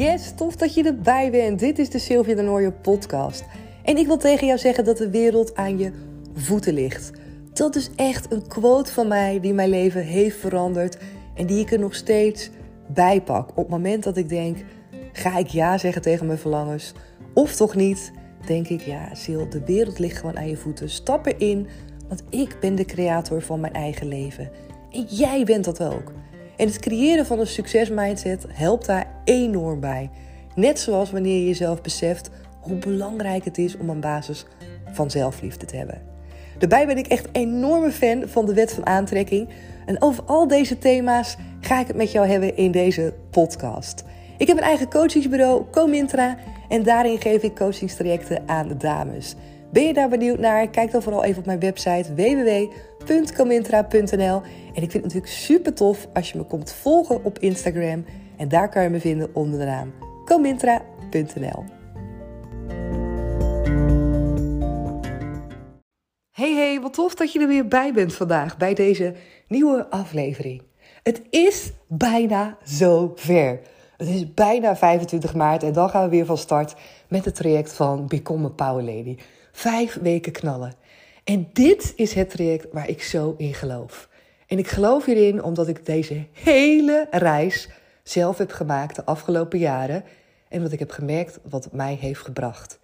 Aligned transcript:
Yes, 0.00 0.32
tof 0.36 0.56
dat 0.56 0.74
je 0.74 0.84
erbij 0.84 1.30
bent. 1.30 1.58
Dit 1.58 1.78
is 1.78 1.90
de 1.90 1.98
Sylvia 1.98 2.34
de 2.34 2.42
Nooijer 2.42 2.72
podcast. 2.72 3.44
En 3.84 3.96
ik 3.96 4.06
wil 4.06 4.16
tegen 4.16 4.46
jou 4.46 4.58
zeggen 4.58 4.84
dat 4.84 4.96
de 4.96 5.10
wereld 5.10 5.54
aan 5.54 5.78
je 5.78 5.92
voeten 6.34 6.74
ligt. 6.74 7.10
Dat 7.52 7.76
is 7.76 7.90
echt 7.96 8.32
een 8.32 8.46
quote 8.46 8.92
van 8.92 9.08
mij 9.08 9.40
die 9.40 9.52
mijn 9.52 9.68
leven 9.68 10.04
heeft 10.04 10.36
veranderd 10.36 10.98
en 11.34 11.46
die 11.46 11.60
ik 11.60 11.72
er 11.72 11.78
nog 11.78 11.94
steeds 11.94 12.50
bij 12.86 13.22
pak. 13.22 13.50
Op 13.50 13.56
het 13.56 13.68
moment 13.68 14.04
dat 14.04 14.16
ik 14.16 14.28
denk, 14.28 14.58
ga 15.12 15.38
ik 15.38 15.46
ja 15.46 15.78
zeggen 15.78 16.02
tegen 16.02 16.26
mijn 16.26 16.38
verlangens 16.38 16.92
of 17.34 17.56
toch 17.56 17.74
niet? 17.74 18.12
Denk 18.46 18.68
ik, 18.68 18.80
ja, 18.80 19.14
Sil, 19.22 19.48
de 19.48 19.64
wereld 19.64 19.98
ligt 19.98 20.18
gewoon 20.18 20.38
aan 20.38 20.48
je 20.48 20.56
voeten. 20.56 20.90
Stap 20.90 21.26
erin, 21.26 21.66
want 22.08 22.22
ik 22.30 22.56
ben 22.60 22.74
de 22.74 22.84
creator 22.84 23.42
van 23.42 23.60
mijn 23.60 23.72
eigen 23.72 24.08
leven. 24.08 24.50
En 24.90 25.04
jij 25.04 25.44
bent 25.44 25.64
dat 25.64 25.82
ook. 25.82 26.12
En 26.60 26.66
het 26.66 26.78
creëren 26.78 27.26
van 27.26 27.38
een 27.38 27.46
succesmindset 27.46 28.46
helpt 28.48 28.86
daar 28.86 29.06
enorm 29.24 29.80
bij. 29.80 30.10
Net 30.54 30.78
zoals 30.78 31.10
wanneer 31.10 31.38
je 31.38 31.46
jezelf 31.46 31.80
beseft 31.80 32.30
hoe 32.60 32.76
belangrijk 32.76 33.44
het 33.44 33.58
is 33.58 33.76
om 33.76 33.88
een 33.88 34.00
basis 34.00 34.46
van 34.92 35.10
zelfliefde 35.10 35.66
te 35.66 35.76
hebben. 35.76 36.02
Daarbij 36.58 36.86
ben 36.86 36.98
ik 36.98 37.06
echt 37.06 37.28
enorme 37.32 37.90
fan 37.90 38.28
van 38.28 38.46
de 38.46 38.54
wet 38.54 38.72
van 38.72 38.86
aantrekking. 38.86 39.48
En 39.86 40.02
over 40.02 40.24
al 40.24 40.48
deze 40.48 40.78
thema's 40.78 41.36
ga 41.60 41.80
ik 41.80 41.86
het 41.86 41.96
met 41.96 42.12
jou 42.12 42.26
hebben 42.26 42.56
in 42.56 42.70
deze 42.70 43.14
podcast. 43.30 44.04
Ik 44.38 44.46
heb 44.46 44.56
een 44.56 44.62
eigen 44.62 44.88
coachingsbureau, 44.88 45.64
Comintra, 45.70 46.36
en 46.68 46.82
daarin 46.82 47.20
geef 47.20 47.42
ik 47.42 47.54
coachingstrajecten 47.54 48.42
aan 48.46 48.68
de 48.68 48.76
dames. 48.76 49.34
Ben 49.72 49.86
je 49.86 49.92
daar 49.92 50.08
benieuwd 50.08 50.38
naar? 50.38 50.68
Kijk 50.68 50.90
dan 50.90 51.02
vooral 51.02 51.24
even 51.24 51.38
op 51.38 51.46
mijn 51.46 51.60
website 51.60 52.14
www.comintra.nl. 52.14 54.42
En 54.74 54.82
ik 54.82 54.90
vind 54.90 54.92
het 54.92 55.02
natuurlijk 55.02 55.32
super 55.32 55.74
tof 55.74 56.08
als 56.12 56.32
je 56.32 56.38
me 56.38 56.44
komt 56.44 56.72
volgen 56.72 57.24
op 57.24 57.38
Instagram. 57.38 58.04
En 58.36 58.48
daar 58.48 58.68
kan 58.68 58.82
je 58.82 58.88
me 58.88 59.00
vinden 59.00 59.34
onder 59.34 59.58
de 59.58 59.64
naam 59.64 59.92
comintra.nl. 60.24 61.64
Hey 66.30 66.54
hey, 66.54 66.80
wat 66.80 66.94
tof 66.94 67.14
dat 67.14 67.32
je 67.32 67.40
er 67.40 67.48
weer 67.48 67.68
bij 67.68 67.92
bent 67.92 68.14
vandaag 68.14 68.56
bij 68.56 68.74
deze 68.74 69.14
nieuwe 69.48 69.90
aflevering. 69.90 70.62
Het 71.02 71.22
is 71.30 71.72
bijna 71.88 72.58
zover. 72.64 73.60
Het 73.96 74.08
is 74.08 74.34
bijna 74.34 74.76
25 74.76 75.34
maart 75.34 75.62
en 75.62 75.72
dan 75.72 75.90
gaan 75.90 76.04
we 76.04 76.10
weer 76.10 76.26
van 76.26 76.38
start 76.38 76.74
met 77.08 77.24
het 77.24 77.34
traject 77.34 77.72
van 77.72 78.06
Become 78.06 78.46
a 78.46 78.50
Power 78.50 78.84
Lady. 78.84 79.16
Vijf 79.52 79.98
weken 80.00 80.32
knallen. 80.32 80.74
En 81.24 81.48
dit 81.52 81.92
is 81.96 82.14
het 82.14 82.30
traject 82.30 82.66
waar 82.72 82.88
ik 82.88 83.02
zo 83.02 83.34
in 83.36 83.54
geloof. 83.54 84.08
En 84.46 84.58
ik 84.58 84.68
geloof 84.68 85.04
hierin 85.04 85.42
omdat 85.42 85.68
ik 85.68 85.86
deze 85.86 86.24
hele 86.32 87.06
reis 87.10 87.68
zelf 88.02 88.38
heb 88.38 88.50
gemaakt 88.52 88.96
de 88.96 89.04
afgelopen 89.04 89.58
jaren. 89.58 90.04
En 90.48 90.62
wat 90.62 90.72
ik 90.72 90.78
heb 90.78 90.90
gemerkt 90.90 91.38
wat 91.48 91.72
mij 91.72 91.94
heeft 92.00 92.20
gebracht. 92.20 92.78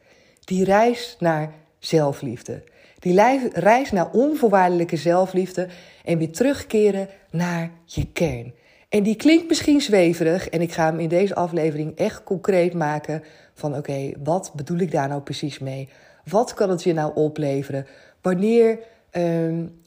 Die 0.45 0.65
reis 0.65 1.17
naar 1.19 1.53
zelfliefde. 1.79 2.63
Die 2.99 3.21
reis 3.53 3.91
naar 3.91 4.11
onvoorwaardelijke 4.13 4.97
zelfliefde 4.97 5.69
en 6.05 6.19
weer 6.19 6.33
terugkeren 6.33 7.09
naar 7.31 7.71
je 7.85 8.07
kern. 8.13 8.55
En 8.89 9.03
die 9.03 9.17
klinkt 9.17 9.49
misschien 9.49 9.81
zweverig 9.81 10.49
en 10.49 10.61
ik 10.61 10.73
ga 10.73 10.85
hem 10.85 11.01
in 11.01 11.09
deze 11.09 11.35
aflevering 11.35 11.97
echt 11.97 12.25
concreet 12.25 12.75
maken 12.75 13.23
van 13.55 13.77
oké, 13.77 14.13
wat 14.23 14.53
bedoel 14.55 14.79
ik 14.79 14.91
daar 14.91 15.09
nou 15.09 15.21
precies 15.21 15.59
mee? 15.59 15.89
Wat 16.25 16.55
kan 16.55 16.71
het 16.71 16.83
je 16.83 16.93
nou 16.93 17.15
opleveren? 17.15 17.87
Wanneer 18.23 18.79
um, 19.13 19.83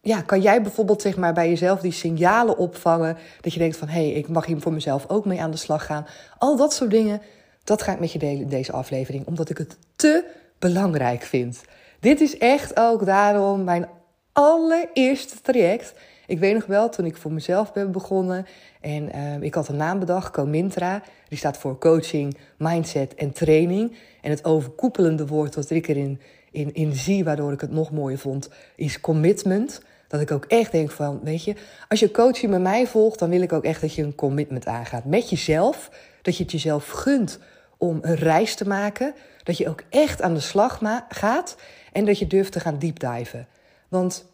ja, 0.00 0.22
kan 0.22 0.40
jij 0.40 0.62
bijvoorbeeld 0.62 1.02
zeg 1.02 1.16
maar, 1.16 1.32
bij 1.32 1.48
jezelf 1.48 1.80
die 1.80 1.92
signalen 1.92 2.58
opvangen 2.58 3.16
dat 3.40 3.52
je 3.52 3.58
denkt 3.58 3.76
van 3.76 3.88
hé, 3.88 4.10
hey, 4.10 4.12
ik 4.12 4.28
mag 4.28 4.46
hier 4.46 4.60
voor 4.60 4.72
mezelf 4.72 5.08
ook 5.08 5.24
mee 5.24 5.40
aan 5.40 5.50
de 5.50 5.56
slag 5.56 5.86
gaan. 5.86 6.06
Al 6.38 6.56
dat 6.56 6.72
soort 6.72 6.90
dingen, 6.90 7.22
dat 7.64 7.82
ga 7.82 7.92
ik 7.92 8.00
met 8.00 8.12
je 8.12 8.18
delen 8.18 8.42
in 8.42 8.48
deze 8.48 8.72
aflevering, 8.72 9.26
omdat 9.26 9.50
ik 9.50 9.58
het 9.58 9.76
te 9.96 10.24
belangrijk 10.58 11.22
vind. 11.22 11.60
Dit 12.00 12.20
is 12.20 12.38
echt 12.38 12.76
ook 12.76 13.06
daarom 13.06 13.64
mijn 13.64 13.88
allereerste 14.32 15.40
traject. 15.42 15.94
Ik 16.26 16.38
weet 16.38 16.54
nog 16.54 16.66
wel, 16.66 16.88
toen 16.88 17.04
ik 17.04 17.16
voor 17.16 17.32
mezelf 17.32 17.72
ben 17.72 17.92
begonnen 17.92 18.46
en 18.80 19.16
uh, 19.16 19.42
ik 19.42 19.54
had 19.54 19.68
een 19.68 19.76
naam 19.76 19.98
bedacht, 19.98 20.32
Comintra. 20.32 21.02
Die 21.28 21.38
staat 21.38 21.58
voor 21.58 21.78
coaching, 21.78 22.36
mindset 22.58 23.14
en 23.14 23.32
training. 23.32 23.96
En 24.20 24.30
het 24.30 24.44
overkoepelende 24.44 25.26
woord 25.26 25.54
wat 25.54 25.70
ik 25.70 25.88
erin 25.88 26.20
in, 26.50 26.74
in 26.74 26.92
zie, 26.92 27.24
waardoor 27.24 27.52
ik 27.52 27.60
het 27.60 27.70
nog 27.70 27.90
mooier 27.90 28.18
vond, 28.18 28.48
is 28.76 29.00
commitment. 29.00 29.82
Dat 30.08 30.20
ik 30.20 30.30
ook 30.30 30.44
echt 30.44 30.72
denk 30.72 30.90
van, 30.90 31.20
weet 31.22 31.44
je, 31.44 31.54
als 31.88 32.00
je 32.00 32.10
coaching 32.10 32.50
met 32.52 32.60
mij 32.60 32.86
volgt, 32.86 33.18
dan 33.18 33.30
wil 33.30 33.42
ik 33.42 33.52
ook 33.52 33.64
echt 33.64 33.80
dat 33.80 33.94
je 33.94 34.02
een 34.02 34.14
commitment 34.14 34.66
aangaat 34.66 35.04
met 35.04 35.30
jezelf. 35.30 35.90
Dat 36.22 36.36
je 36.36 36.42
het 36.42 36.52
jezelf 36.52 36.88
gunt 36.88 37.38
om 37.78 37.98
een 38.02 38.16
reis 38.16 38.54
te 38.54 38.66
maken. 38.66 39.14
Dat 39.42 39.58
je 39.58 39.68
ook 39.68 39.82
echt 39.88 40.22
aan 40.22 40.34
de 40.34 40.40
slag 40.40 40.80
gaat 41.08 41.56
en 41.92 42.04
dat 42.04 42.18
je 42.18 42.26
durft 42.26 42.52
te 42.52 42.60
gaan 42.60 42.78
deepdiven. 42.78 43.46
Want 43.88 44.26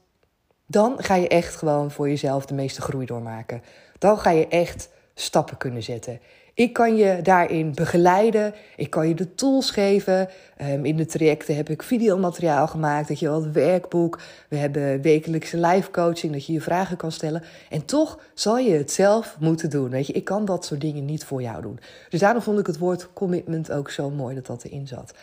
dan 0.70 0.94
ga 0.96 1.14
je 1.14 1.28
echt 1.28 1.56
gewoon 1.56 1.90
voor 1.90 2.08
jezelf 2.08 2.46
de 2.46 2.54
meeste 2.54 2.80
groei 2.80 3.06
doormaken. 3.06 3.62
Dan 3.98 4.18
ga 4.18 4.30
je 4.30 4.48
echt 4.48 4.88
stappen 5.14 5.56
kunnen 5.56 5.82
zetten. 5.82 6.20
Ik 6.54 6.72
kan 6.72 6.96
je 6.96 7.22
daarin 7.22 7.74
begeleiden. 7.74 8.54
Ik 8.76 8.90
kan 8.90 9.08
je 9.08 9.14
de 9.14 9.34
tools 9.34 9.70
geven. 9.70 10.28
Um, 10.62 10.84
in 10.84 10.96
de 10.96 11.06
trajecten 11.06 11.56
heb 11.56 11.68
ik 11.68 11.82
videomateriaal 11.82 12.66
gemaakt. 12.66 13.08
Dat 13.08 13.18
je 13.18 13.30
het 13.30 13.52
werkboek. 13.52 14.20
We 14.48 14.56
hebben 14.56 15.00
wekelijkse 15.00 15.56
live 15.56 15.90
coaching. 15.90 16.32
Dat 16.32 16.46
je 16.46 16.52
je 16.52 16.60
vragen 16.60 16.96
kan 16.96 17.12
stellen. 17.12 17.42
En 17.70 17.84
toch 17.84 18.18
zal 18.34 18.58
je 18.58 18.72
het 18.72 18.92
zelf 18.92 19.36
moeten 19.40 19.70
doen. 19.70 19.90
Weet 19.90 20.06
je, 20.06 20.12
ik 20.12 20.24
kan 20.24 20.44
dat 20.44 20.64
soort 20.64 20.80
dingen 20.80 21.04
niet 21.04 21.24
voor 21.24 21.42
jou 21.42 21.62
doen. 21.62 21.80
Dus 22.08 22.20
daarom 22.20 22.42
vond 22.42 22.58
ik 22.58 22.66
het 22.66 22.78
woord 22.78 23.12
commitment 23.12 23.72
ook 23.72 23.90
zo 23.90 24.10
mooi 24.10 24.34
dat 24.34 24.46
dat 24.46 24.64
erin 24.64 24.86
zat. 24.86 25.14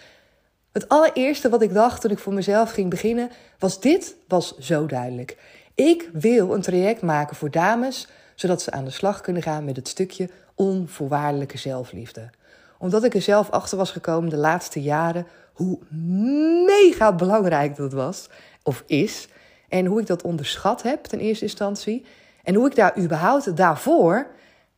Het 0.78 0.90
allereerste 0.90 1.50
wat 1.50 1.62
ik 1.62 1.74
dacht 1.74 2.02
toen 2.02 2.12
ik 2.12 2.20
voor 2.20 2.34
mezelf 2.34 2.72
ging 2.72 2.90
beginnen, 2.90 3.30
was 3.60 3.80
dit 3.80 4.16
was 4.28 4.58
zo 4.58 4.86
duidelijk. 4.86 5.38
Ik 5.76 6.10
wil 6.14 6.54
een 6.54 6.62
traject 6.62 7.02
maken 7.02 7.36
voor 7.36 7.52
dames, 7.52 8.08
zodat 8.36 8.62
ze 8.62 8.72
aan 8.72 8.86
de 8.86 8.92
slag 8.92 9.22
kunnen 9.22 9.42
gaan 9.42 9.66
met 9.66 9.76
het 9.76 9.88
stukje 9.88 10.30
onvoorwaardelijke 10.56 11.58
zelfliefde. 11.58 12.30
Omdat 12.78 13.04
ik 13.04 13.14
er 13.14 13.22
zelf 13.22 13.50
achter 13.50 13.78
was 13.78 13.92
gekomen 13.92 14.30
de 14.30 14.38
laatste 14.38 14.82
jaren 14.82 15.28
hoe 15.54 15.80
mega 16.66 17.14
belangrijk 17.14 17.76
dat 17.76 17.94
was 17.94 18.30
of 18.64 18.84
is. 18.86 19.28
En 19.70 19.86
hoe 19.86 20.00
ik 20.00 20.08
dat 20.08 20.24
onderschat 20.24 20.82
heb 20.82 21.04
ten 21.04 21.20
eerste 21.20 21.46
instantie. 21.46 22.06
En 22.44 22.56
hoe 22.56 22.68
ik 22.68 22.76
daar 22.76 22.98
überhaupt 22.98 23.58
daarvoor 23.58 24.28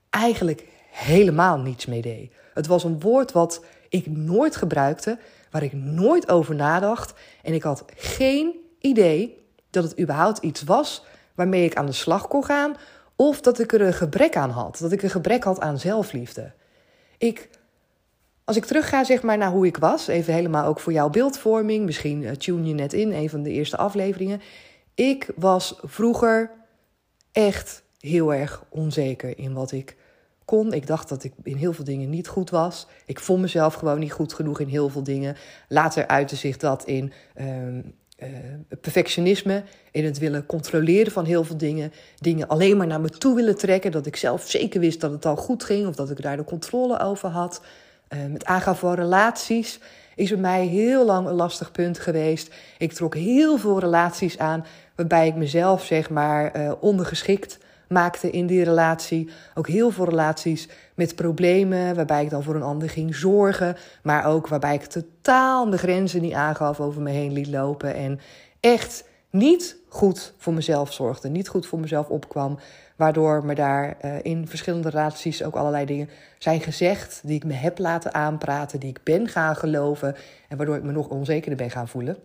eigenlijk 0.09 0.68
helemaal 0.92 1.58
niets 1.58 1.86
mee 1.86 2.02
deed. 2.02 2.34
Het 2.54 2.68
was 2.68 2.84
een 2.84 3.00
woord 3.00 3.32
wat 3.32 3.64
ik 3.90 4.08
nooit 4.08 4.56
gebruikte, 4.56 5.18
waar 5.52 5.64
ik 5.64 5.74
nooit 5.74 6.30
over 6.30 6.56
nadacht. 6.56 7.14
En 7.44 7.54
ik 7.54 7.64
had 7.64 7.86
geen 7.96 8.56
idee 8.80 9.46
dat 9.70 9.84
het 9.84 10.00
überhaupt 10.00 10.38
iets 10.38 10.64
was 10.64 11.04
waarmee 11.36 11.66
ik 11.66 11.76
aan 11.76 11.86
de 11.86 11.92
slag 11.92 12.28
kon 12.28 12.46
gaan 12.46 12.76
of 13.16 13.42
dat 13.42 13.59
ik 13.59 13.74
er 13.74 13.82
een 13.82 13.94
gebrek 13.94 14.36
aan 14.36 14.50
had. 14.50 14.78
Dat 14.80 14.92
ik 14.92 15.02
een 15.02 15.09
gebrek 15.09 15.44
had 15.44 15.59
aan 15.59 15.80
zelfliefde. 15.80 16.52
Ik, 17.18 17.50
als 18.44 18.56
ik 18.56 18.66
terugga 18.66 19.04
zeg 19.04 19.22
maar, 19.22 19.38
naar 19.38 19.52
hoe 19.52 19.66
ik 19.66 19.78
was, 19.78 20.08
even 20.08 20.34
helemaal 20.34 20.66
ook 20.66 20.80
voor 20.80 20.94
jouw 20.94 21.09
beeldvorming. 21.09 21.86
Misschien 21.86 22.22
uh, 22.22 22.32
tune 22.32 22.68
je 22.68 22.74
net 22.74 22.94
in, 22.94 23.12
een 23.12 23.30
van 23.30 23.44
de 23.44 23.50
eerste 23.50 23.78
afleveringen. 23.78 24.42
Ik 24.96 25.32
was 25.36 25.80
vroeger 25.84 26.52
echt 27.32 27.84
heel 28.00 28.34
erg 28.34 28.64
onzeker 28.70 29.38
in 29.38 29.54
wat 29.54 29.72
ik 29.72 29.96
kon. 30.50 30.74
Ik 30.74 30.88
dacht 30.88 31.10
dat 31.10 31.24
ik 31.24 31.34
in 31.44 31.56
heel 31.56 31.74
veel 31.74 31.84
dingen 31.84 32.10
niet 32.10 32.28
goed 32.28 32.50
was. 32.50 32.88
Ik 33.06 33.20
vond 33.20 33.42
mezelf 33.42 33.74
gewoon 33.74 34.00
niet 34.00 34.12
goed 34.12 34.34
genoeg 34.34 34.60
in 34.60 34.68
heel 34.68 34.90
veel 34.90 35.04
dingen. 35.04 35.36
Later 35.68 36.08
uitte 36.08 36.36
zich 36.36 36.58
dat 36.58 36.86
in 36.86 37.12
ehm, 37.36 37.82
uh, 38.20 38.28
perfectionisme, 38.82 39.64
in 39.92 40.06
het 40.06 40.18
willen 40.18 40.46
controleren 40.46 41.12
van 41.12 41.26
heel 41.26 41.44
veel 41.44 41.58
dingen. 41.58 41.92
Dingen 42.16 42.48
alleen 42.48 42.78
maar 42.78 42.88
naar 42.88 43.02
me 43.02 43.09
toe 43.09 43.36
willen 43.36 43.58
trekken. 43.58 43.92
Dat 43.92 44.06
ik 44.06 44.16
zelf 44.16 44.50
zeker 44.50 44.79
wist 44.79 45.02
dat 45.02 45.12
het 45.12 45.26
al 45.26 45.35
goed 45.35 45.64
ging 45.64 45.88
of 45.88 45.96
dat 45.96 46.09
ik 46.09 46.22
daar 46.22 46.38
de 46.38 46.44
controle 46.44 47.00
over 47.00 47.29
had. 47.29 47.62
Uh, 48.09 48.26
met 48.26 48.46
aangaan 48.46 48.78
van 48.78 48.94
relaties 48.94 49.79
is 50.16 50.29
bij 50.29 50.40
mij 50.40 50.66
heel 50.66 51.06
lang 51.06 51.28
een 51.28 51.34
lastig 51.34 51.72
punt 51.72 52.00
geweest. 52.00 52.53
Ik 52.78 52.94
trok 52.94 53.16
heel 53.16 53.58
veel 53.58 53.79
relaties 53.79 54.38
aan 54.38 54.66
waarbij 54.96 55.28
ik 55.28 55.35
mezelf 55.35 55.84
zeg 55.84 56.09
maar 56.09 56.58
uh, 56.58 56.72
ondergeschikt 56.79 57.58
maakte 57.90 58.30
in 58.30 58.47
die 58.47 58.64
relatie. 58.64 59.30
Ook 59.56 59.68
heel 59.68 59.91
veel 59.91 60.06
relaties 60.06 60.70
met 60.96 61.16
problemen, 61.16 61.96
waarbij 61.96 62.24
ik 62.24 62.30
dan 62.30 62.44
voor 62.44 62.56
een 62.56 62.62
ander 62.62 62.90
ging 62.90 63.16
zorgen. 63.16 63.76
Maar 64.03 64.26
ook 64.26 64.47
waarbij 64.47 64.74
ik 64.74 64.84
totaal 64.84 65.66
mijn 65.66 65.80
grenzen 65.80 66.22
niet 66.22 66.34
aangaf, 66.34 66.80
over 66.80 67.02
me 67.02 67.09
heen 67.09 67.34
liet 67.34 67.47
lopen. 67.47 67.96
En 67.96 68.20
echt 68.59 69.03
niet 69.30 69.76
goed 69.88 70.34
voor 70.38 70.53
mezelf 70.53 70.94
zorgde, 70.94 71.30
niet 71.30 71.47
goed 71.47 71.68
voor 71.68 71.80
mezelf 71.80 72.09
opkwam. 72.09 72.59
Waardoor 72.96 73.46
me 73.46 73.56
daar 73.56 73.97
uh, 74.06 74.12
in 74.22 74.47
verschillende 74.47 74.90
relaties 74.90 75.44
ook 75.44 75.56
allerlei 75.56 75.85
dingen 75.85 76.09
zijn 76.38 76.62
gezegd. 76.62 77.22
Die 77.24 77.35
ik 77.35 77.46
me 77.46 77.53
heb 77.53 77.78
laten 77.78 78.14
aanpraten, 78.14 78.80
die 78.80 78.90
ik 78.90 79.00
ben 79.03 79.28
gaan 79.28 79.56
geloven. 79.56 80.16
En 80.47 80.58
waardoor 80.58 80.76
ik 80.76 80.84
me 80.84 80.92
nog 80.92 81.08
onzekerder 81.08 81.58
ben 81.58 81.72
gaan 81.72 81.88
voelen. 81.88 82.18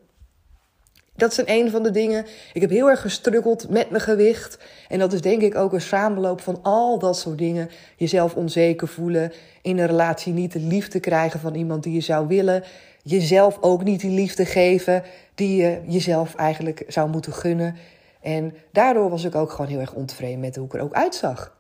Dat 1.17 1.35
zijn 1.35 1.51
een 1.51 1.71
van 1.71 1.83
de 1.83 1.91
dingen. 1.91 2.27
Ik 2.53 2.61
heb 2.61 2.71
heel 2.71 2.89
erg 2.89 3.01
gestruggeld 3.01 3.69
met 3.69 3.91
mijn 3.91 4.03
gewicht. 4.03 4.59
En 4.89 4.99
dat 4.99 5.13
is 5.13 5.21
denk 5.21 5.43
ik 5.43 5.55
ook 5.55 5.73
een 5.73 5.81
samenloop 5.81 6.41
van 6.41 6.59
al 6.63 6.99
dat 6.99 7.19
soort 7.19 7.39
dingen. 7.39 7.71
Jezelf 7.97 8.35
onzeker 8.35 8.89
voelen. 8.89 9.33
In 9.63 9.79
een 9.79 9.87
relatie 9.87 10.33
niet 10.33 10.53
de 10.53 10.61
liefde 10.61 11.01
krijgen 11.01 11.41
van 11.41 11.55
iemand 11.55 11.83
die 11.83 11.95
je 11.95 12.01
zou 12.01 12.27
willen. 12.27 12.65
Jezelf 13.03 13.59
ook 13.61 13.85
niet 13.85 14.01
die 14.01 14.11
liefde 14.11 14.45
geven 14.45 15.03
die 15.35 15.63
je 15.63 15.81
jezelf 15.87 16.35
eigenlijk 16.35 16.85
zou 16.89 17.11
moeten 17.11 17.33
gunnen. 17.33 17.77
En 18.21 18.55
daardoor 18.73 19.11
was 19.11 19.25
ik 19.25 19.35
ook 19.35 19.51
gewoon 19.51 19.71
heel 19.71 19.81
erg 19.81 19.93
ontevreden 19.93 20.41
met 20.41 20.57
hoe 20.57 20.67
ik 20.67 20.75
er 20.75 20.81
ook 20.81 20.95
uitzag. 20.95 21.57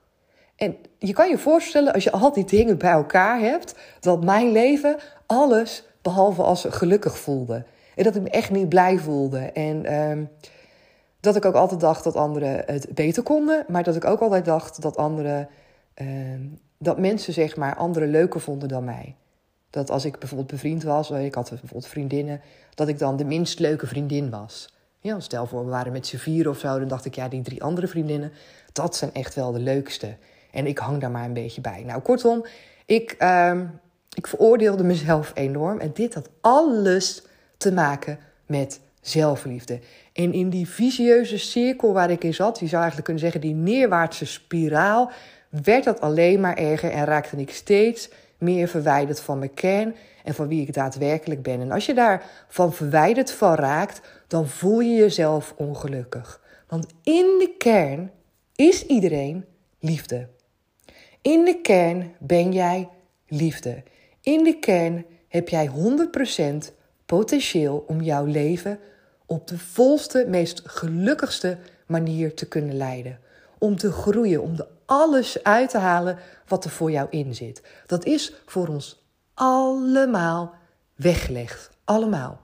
En 0.57 0.77
je 0.99 1.12
kan 1.12 1.29
je 1.29 1.39
voorstellen, 1.39 1.93
als 1.93 2.05
je 2.05 2.12
al 2.12 2.33
die 2.33 2.45
dingen 2.45 2.79
bij 2.79 2.91
elkaar 2.91 3.41
hebt, 3.41 3.75
dat 4.00 4.25
mijn 4.25 4.53
leven 4.53 4.97
alles 5.27 5.85
behalve 6.03 6.43
als 6.43 6.67
gelukkig 6.69 7.19
voelde. 7.19 7.65
En 7.94 8.05
dat 8.05 8.17
ik 8.17 8.23
me 8.23 8.31
echt 8.31 8.50
niet 8.50 8.69
blij 8.69 8.99
voelde. 8.99 9.38
En 9.38 9.85
ehm, 9.85 10.25
dat 11.20 11.37
ik 11.37 11.44
ook 11.44 11.55
altijd 11.55 11.81
dacht 11.81 12.05
dat 12.05 12.17
anderen 12.17 12.62
het 12.67 12.88
beter 12.94 13.23
konden. 13.23 13.64
Maar 13.69 13.82
dat 13.82 13.96
ik 13.96 14.05
ook 14.05 14.20
altijd 14.20 14.44
dacht 14.44 14.82
dat 14.82 14.96
anderen. 14.96 15.49
Ehm, 15.94 16.41
dat 16.79 16.99
mensen 16.99 17.32
zeg 17.32 17.56
maar 17.56 17.76
anderen 17.76 18.11
leuker 18.11 18.41
vonden 18.41 18.69
dan 18.69 18.85
mij. 18.85 19.14
Dat 19.70 19.91
als 19.91 20.05
ik 20.05 20.19
bijvoorbeeld 20.19 20.50
bevriend 20.50 20.82
was, 20.82 21.11
ik 21.11 21.35
had 21.35 21.49
bijvoorbeeld 21.49 21.87
vriendinnen, 21.87 22.41
dat 22.75 22.88
ik 22.88 22.99
dan 22.99 23.17
de 23.17 23.25
minst 23.25 23.58
leuke 23.58 23.87
vriendin 23.87 24.31
was. 24.31 24.75
Ja, 25.00 25.20
stel 25.20 25.47
voor, 25.47 25.64
we 25.64 25.70
waren 25.70 25.93
met 25.93 26.06
z'n 26.06 26.17
vier 26.17 26.49
of 26.49 26.58
zo, 26.58 26.79
dan 26.79 26.88
dacht 26.88 27.05
ik, 27.05 27.14
ja, 27.14 27.29
die 27.29 27.43
drie 27.43 27.62
andere 27.62 27.87
vriendinnen, 27.87 28.32
dat 28.73 28.97
zijn 28.97 29.12
echt 29.12 29.35
wel 29.35 29.52
de 29.52 29.58
leukste. 29.58 30.17
En 30.50 30.67
ik 30.67 30.79
hang 30.79 31.00
daar 31.00 31.11
maar 31.11 31.25
een 31.25 31.32
beetje 31.32 31.61
bij. 31.61 31.82
Nou, 31.87 32.00
kortom, 32.00 32.44
ik, 32.87 33.14
ehm, 33.19 33.67
ik 34.14 34.26
veroordeelde 34.26 34.85
mezelf 34.85 35.32
enorm. 35.35 35.81
En 35.81 35.90
dit 35.94 36.14
had 36.14 36.29
alles 36.40 37.23
te 37.64 37.72
maken 37.72 38.19
met 38.46 38.81
zelfliefde. 39.00 39.81
En 40.12 40.32
in 40.32 40.50
die 40.50 40.69
visieuze 40.69 41.38
cirkel 41.38 41.93
waar 41.93 42.11
ik 42.11 42.25
in 42.25 42.34
zat, 42.34 42.58
je 42.58 42.66
zou 42.66 42.82
eigenlijk 42.82 43.05
kunnen 43.05 43.22
zeggen 43.22 43.40
die 43.40 43.55
neerwaartse 43.55 44.26
spiraal, 44.26 45.11
werd 45.49 45.84
dat 45.84 46.00
alleen 46.00 46.40
maar 46.40 46.56
erger 46.56 46.90
en 46.90 47.05
raakte 47.05 47.37
ik 47.37 47.50
steeds 47.50 48.11
meer 48.38 48.69
verwijderd 48.69 49.20
van 49.20 49.38
mijn 49.38 49.55
kern 49.55 49.94
en 50.25 50.34
van 50.34 50.49
wie 50.49 50.62
ik 50.62 50.75
daadwerkelijk 50.75 51.43
ben. 51.43 51.61
En 51.61 51.70
als 51.70 51.87
je 51.87 51.94
daarvan 51.94 52.72
verwijderd 52.72 53.31
van 53.31 53.55
raakt, 53.55 54.00
dan 54.26 54.49
voel 54.49 54.81
je 54.81 54.94
jezelf 54.94 55.55
ongelukkig. 55.56 56.40
Want 56.69 56.87
in 57.02 57.37
de 57.38 57.55
kern 57.58 58.11
is 58.55 58.87
iedereen 58.87 59.44
liefde. 59.78 60.28
In 61.22 61.44
de 61.44 61.61
kern 61.62 62.14
ben 62.19 62.52
jij 62.52 62.88
liefde. 63.28 63.82
In 64.20 64.44
de 64.44 64.58
kern 64.58 65.05
heb 65.28 65.49
jij 65.49 65.70
100% 65.70 66.75
potentieel 67.06 67.85
om 67.87 68.01
jouw 68.01 68.25
leven 68.25 68.79
op 69.27 69.49
de 69.49 69.59
volste, 69.59 70.25
meest 70.29 70.62
gelukkigste 70.65 71.59
manier 71.87 72.35
te 72.35 72.49
kunnen 72.49 72.77
leiden. 72.77 73.19
Om 73.59 73.77
te 73.77 73.93
groeien, 73.93 74.43
om 74.43 74.55
er 74.56 74.67
alles 74.87 75.43
uit 75.43 75.71
te 75.71 75.79
halen 75.79 76.19
wat 76.49 76.65
er 76.65 76.71
voor 76.71 76.91
jou 76.91 77.06
in 77.11 77.35
zit. 77.35 77.62
Dat 77.87 78.05
is 78.05 78.33
voor 78.47 78.69
ons 78.69 79.05
allemaal 79.35 80.55
weggelegd. 80.95 81.71
Allemaal. 81.85 82.41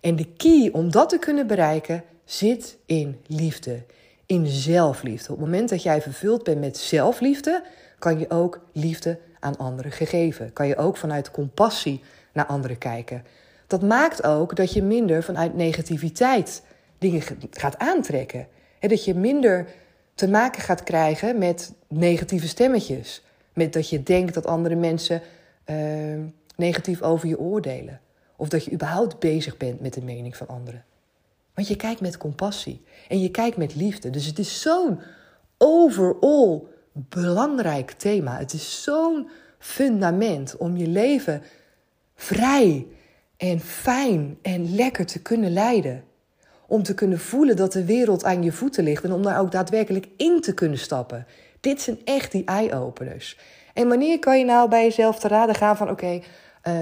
En 0.00 0.16
de 0.16 0.26
key 0.36 0.70
om 0.72 0.90
dat 0.90 1.08
te 1.08 1.18
kunnen 1.18 1.46
bereiken 1.46 2.04
zit 2.24 2.78
in 2.86 3.20
liefde. 3.26 3.84
In 4.26 4.46
zelfliefde. 4.46 5.32
Op 5.32 5.38
het 5.38 5.46
moment 5.46 5.68
dat 5.68 5.82
jij 5.82 6.02
vervuld 6.02 6.44
bent 6.44 6.60
met 6.60 6.76
zelfliefde, 6.76 7.62
kan 7.98 8.18
je 8.18 8.30
ook 8.30 8.60
liefde 8.72 9.18
aan 9.40 9.56
anderen 9.56 9.92
geven. 9.92 10.52
Kan 10.52 10.66
je 10.66 10.76
ook 10.76 10.96
vanuit 10.96 11.30
compassie 11.30 12.02
naar 12.32 12.46
anderen 12.46 12.78
kijken. 12.78 13.24
Dat 13.66 13.82
maakt 13.82 14.24
ook 14.24 14.56
dat 14.56 14.72
je 14.72 14.82
minder 14.82 15.22
vanuit 15.22 15.54
negativiteit 15.54 16.62
dingen 16.98 17.22
gaat 17.50 17.78
aantrekken. 17.78 18.46
dat 18.80 19.04
je 19.04 19.14
minder 19.14 19.66
te 20.14 20.28
maken 20.28 20.62
gaat 20.62 20.82
krijgen 20.82 21.38
met 21.38 21.72
negatieve 21.88 22.48
stemmetjes. 22.48 23.22
Met 23.52 23.72
dat 23.72 23.88
je 23.88 24.02
denkt 24.02 24.34
dat 24.34 24.46
andere 24.46 24.74
mensen 24.74 25.22
uh, 25.66 25.76
negatief 26.56 27.02
over 27.02 27.28
je 27.28 27.38
oordelen. 27.38 28.00
Of 28.36 28.48
dat 28.48 28.64
je 28.64 28.72
überhaupt 28.72 29.18
bezig 29.18 29.56
bent 29.56 29.80
met 29.80 29.94
de 29.94 30.02
mening 30.02 30.36
van 30.36 30.48
anderen. 30.48 30.84
Want 31.54 31.68
je 31.68 31.76
kijkt 31.76 32.00
met 32.00 32.16
compassie 32.16 32.82
en 33.08 33.20
je 33.20 33.30
kijkt 33.30 33.56
met 33.56 33.74
liefde. 33.74 34.10
Dus 34.10 34.26
het 34.26 34.38
is 34.38 34.60
zo'n 34.60 35.00
overall 35.58 36.62
belangrijk 36.92 37.90
thema. 37.90 38.38
Het 38.38 38.52
is 38.52 38.82
zo'n 38.82 39.28
fundament 39.58 40.56
om 40.56 40.76
je 40.76 40.88
leven 40.88 41.42
vrij 42.14 42.86
en 43.36 43.60
fijn 43.60 44.38
en 44.42 44.74
lekker 44.74 45.06
te 45.06 45.22
kunnen 45.22 45.52
leiden. 45.52 46.04
Om 46.66 46.82
te 46.82 46.94
kunnen 46.94 47.18
voelen 47.18 47.56
dat 47.56 47.72
de 47.72 47.84
wereld 47.84 48.24
aan 48.24 48.42
je 48.42 48.52
voeten 48.52 48.84
ligt 48.84 49.04
en 49.04 49.12
om 49.12 49.22
daar 49.22 49.40
ook 49.40 49.52
daadwerkelijk 49.52 50.06
in 50.16 50.40
te 50.40 50.54
kunnen 50.54 50.78
stappen. 50.78 51.26
Dit 51.60 51.80
zijn 51.80 51.98
echt 52.04 52.32
die 52.32 52.44
eye-openers. 52.44 53.38
En 53.74 53.88
wanneer 53.88 54.18
kan 54.18 54.38
je 54.38 54.44
nou 54.44 54.68
bij 54.68 54.82
jezelf 54.82 55.18
te 55.18 55.28
raden 55.28 55.54
gaan 55.54 55.76
van 55.76 55.90
oké, 55.90 56.20
eh, 56.62 56.72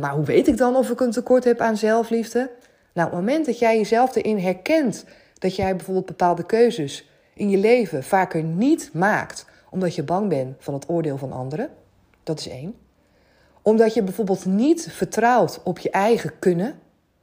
maar 0.00 0.12
hoe 0.12 0.24
weet 0.24 0.48
ik 0.48 0.56
dan 0.56 0.76
of 0.76 0.90
ik 0.90 1.00
een 1.00 1.10
tekort 1.10 1.44
heb 1.44 1.60
aan 1.60 1.76
zelfliefde? 1.76 2.50
Nou, 2.94 3.08
op 3.08 3.14
het 3.14 3.24
moment 3.24 3.46
dat 3.46 3.58
jij 3.58 3.76
jezelf 3.76 4.16
erin 4.16 4.38
herkent 4.38 5.04
dat 5.38 5.56
jij 5.56 5.76
bijvoorbeeld 5.76 6.06
bepaalde 6.06 6.46
keuzes 6.46 7.08
in 7.34 7.50
je 7.50 7.58
leven 7.58 8.04
vaker 8.04 8.42
niet 8.42 8.90
maakt 8.92 9.46
omdat 9.70 9.94
je 9.94 10.02
bang 10.02 10.28
bent 10.28 10.56
van 10.58 10.74
het 10.74 10.88
oordeel 10.88 11.16
van 11.16 11.32
anderen, 11.32 11.70
dat 12.22 12.38
is 12.38 12.48
één. 12.48 12.83
Omdat 13.64 13.94
je 13.94 14.02
bijvoorbeeld 14.02 14.44
niet 14.44 14.88
vertrouwt 14.90 15.60
op 15.62 15.78
je 15.78 15.90
eigen 15.90 16.38
kunnen, 16.38 16.74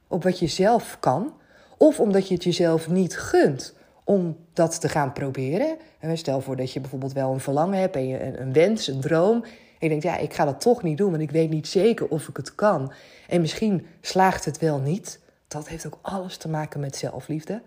op 0.08 0.22
wat 0.22 0.38
je 0.38 0.46
zelf 0.46 0.96
kan, 1.00 1.32
of 1.76 2.00
omdat 2.00 2.28
je 2.28 2.34
het 2.34 2.44
jezelf 2.44 2.88
niet 2.88 3.18
gunt 3.18 3.74
om 4.04 4.36
dat 4.52 4.80
te 4.80 4.88
gaan 4.88 5.12
proberen. 5.12 5.76
En 5.98 6.18
stel 6.18 6.40
voor 6.40 6.56
dat 6.56 6.72
je 6.72 6.80
bijvoorbeeld 6.80 7.12
wel 7.12 7.32
een 7.32 7.40
verlangen 7.40 7.78
hebt 7.78 7.96
en 7.96 8.06
je 8.08 8.38
een, 8.38 8.52
wens, 8.52 8.86
een 8.86 9.00
droom. 9.00 9.42
En 9.42 9.50
je 9.78 9.88
denkt, 9.88 10.04
ja, 10.04 10.16
ik 10.16 10.34
ga 10.34 10.44
dat 10.44 10.60
toch 10.60 10.82
niet 10.82 10.98
doen, 10.98 11.10
want 11.10 11.22
ik 11.22 11.30
weet 11.30 11.50
niet 11.50 11.68
zeker 11.68 12.08
of 12.08 12.28
ik 12.28 12.36
het 12.36 12.54
kan. 12.54 12.92
En 13.28 13.40
misschien 13.40 13.86
slaagt 14.00 14.44
het 14.44 14.58
wel 14.58 14.78
niet. 14.78 15.20
Dat 15.48 15.68
heeft 15.68 15.86
ook 15.86 15.98
alles 16.02 16.36
te 16.36 16.48
maken 16.48 16.80
met 16.80 16.96
zelfliefde. 16.96 17.62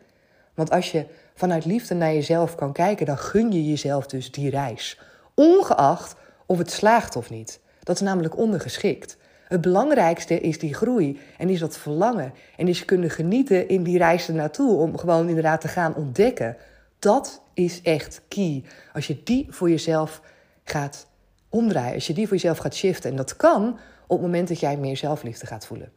Want 0.54 0.72
als 0.72 0.92
je 0.92 1.06
vanuit 1.36 1.66
liefde 1.66 1.96
naar 1.96 2.14
jezelf 2.14 2.56
kan 2.56 2.74
kijken, 2.74 3.06
dan 3.06 3.18
gun 3.18 3.52
je 3.52 3.70
jezelf 3.70 4.08
dus 4.08 4.32
die 4.32 4.50
reis. 4.50 5.00
Ongeacht 5.34 6.16
of 6.46 6.58
het 6.58 6.72
slaagt 6.72 7.16
of 7.16 7.30
niet. 7.30 7.60
Dat 7.86 7.96
is 7.96 8.02
namelijk 8.02 8.38
ondergeschikt. 8.38 9.18
Het 9.48 9.62
belangrijkste 9.62 10.40
is 10.40 10.60
die 10.60 10.74
groei 10.74 11.20
en 11.38 11.50
is 11.50 11.60
dat 11.60 11.78
verlangen. 11.78 12.34
En 12.58 12.68
is 12.68 12.86
kunnen 12.86 13.10
genieten 13.10 13.68
in 13.68 13.84
die 13.84 13.98
reis 13.98 14.28
ernaartoe 14.28 14.78
om 14.78 14.98
gewoon 14.98 15.28
inderdaad 15.28 15.62
te 15.62 15.68
gaan 15.68 15.96
ontdekken. 15.96 16.58
Dat 17.00 17.42
is 17.54 17.82
echt 17.82 18.22
key. 18.28 18.64
Als 18.94 19.08
je 19.08 19.24
die 19.24 19.48
voor 19.50 19.70
jezelf 19.70 20.22
gaat 20.64 21.08
omdraaien, 21.50 21.94
als 21.94 22.08
je 22.08 22.14
die 22.14 22.28
voor 22.28 22.36
jezelf 22.36 22.58
gaat 22.58 22.76
shiften. 22.76 23.10
En 23.10 23.18
dat 23.18 23.36
kan 23.36 23.78
op 24.08 24.18
het 24.18 24.22
moment 24.22 24.48
dat 24.48 24.60
jij 24.60 24.78
meer 24.78 24.98
zelfliefde 24.98 25.46
gaat 25.46 25.66
voelen. 25.66 25.92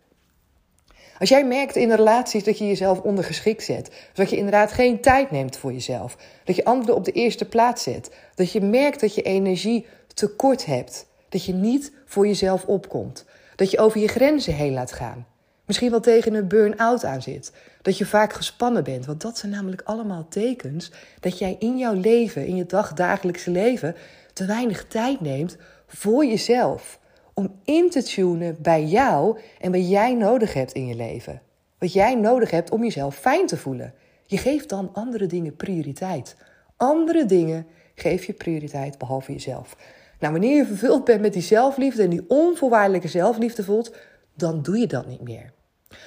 Als 1.19 1.29
jij 1.29 1.45
merkt 1.47 1.77
in 1.77 1.93
relaties 1.93 2.45
dat 2.45 2.59
je 2.59 2.67
jezelf 2.67 3.01
ondergeschikt 3.01 3.63
zet, 3.63 4.09
dat 4.13 4.31
je 4.31 4.37
inderdaad 4.37 4.73
geen 4.73 5.01
tijd 5.01 5.31
neemt 5.31 5.57
voor 5.57 5.73
jezelf, 5.73 6.17
dat 6.45 6.57
je 6.57 6.65
anderen 6.65 6.95
op 6.95 7.05
de 7.05 7.13
eerste 7.13 7.45
plaats 7.45 7.83
zet, 7.83 8.15
dat 8.35 8.53
je 8.53 8.61
merkt 8.61 9.01
dat 9.01 9.15
je 9.15 9.23
energie 9.23 9.87
tekort 10.15 10.65
hebt, 10.67 11.07
dat 11.29 11.45
je 11.45 11.53
niet 11.53 11.93
voor 12.05 12.27
jezelf 12.27 12.65
opkomt, 12.65 13.25
dat 13.57 13.71
je 13.71 13.79
over 13.79 14.01
je 14.01 14.09
grenzen 14.09 14.55
heen 14.55 14.73
laat 14.73 14.93
gaan, 14.93 15.27
misschien 15.65 15.91
wel 15.91 16.01
tegen 16.01 16.35
een 16.35 16.49
burn-out 16.49 17.05
aan 17.05 17.23
zit, 17.23 17.53
dat 17.83 17.99
je 17.99 18.07
vaak 18.07 18.33
gespannen 18.33 18.85
bent, 18.85 19.07
want 19.07 19.21
dat 19.21 19.39
zijn 19.39 19.53
namelijk 19.53 19.83
allemaal 19.83 20.27
tekens 20.29 20.93
dat 21.21 21.39
jij 21.39 21.57
in 21.59 21.79
jouw 21.79 21.95
leven, 21.95 22.47
in 22.47 22.57
je 22.57 22.67
dagdagelijkse 22.67 23.51
leven, 23.51 23.95
te 24.33 24.45
weinig 24.45 24.87
tijd 24.87 25.21
neemt 25.21 25.57
voor 25.87 26.25
jezelf 26.25 26.99
om 27.35 27.61
in 27.65 27.91
te 27.91 28.03
tunen 28.03 28.57
bij 28.63 28.85
jou 28.85 29.39
en 29.61 29.73
wat 29.73 29.89
jij 29.89 30.15
nodig 30.15 30.55
hebt 30.55 30.73
in 30.73 30.87
je 30.87 30.95
leven. 30.95 31.43
Wat 31.79 31.93
jij 31.93 32.15
nodig 32.15 32.51
hebt 32.51 32.71
om 32.71 32.83
jezelf 32.83 33.17
fijn 33.17 33.47
te 33.47 33.57
voelen. 33.57 33.95
Je 34.27 34.39
geeft 34.39 34.69
dan 34.69 34.91
andere 34.93 35.27
dingen 35.27 35.57
prioriteit. 35.57 36.37
Andere 36.77 37.27
dingen 37.27 37.67
geef 37.95 38.25
je 38.25 38.33
prioriteit 38.33 38.99
behalve 38.99 39.33
jezelf. 39.33 39.77
Nou, 40.19 40.33
wanneer 40.33 40.57
je 40.57 40.67
vervuld 40.67 41.05
bent 41.05 41.21
met 41.21 41.33
die 41.33 41.43
zelfliefde 41.43 42.03
en 42.03 42.11
die 42.11 42.25
onvoorwaardelijke 42.29 43.09
zelfliefde 43.09 43.65
voelt, 43.65 43.97
dan 44.35 44.63
doe 44.63 44.79
je 44.79 44.87
dat 44.87 45.07
niet 45.07 45.23
meer. 45.23 45.53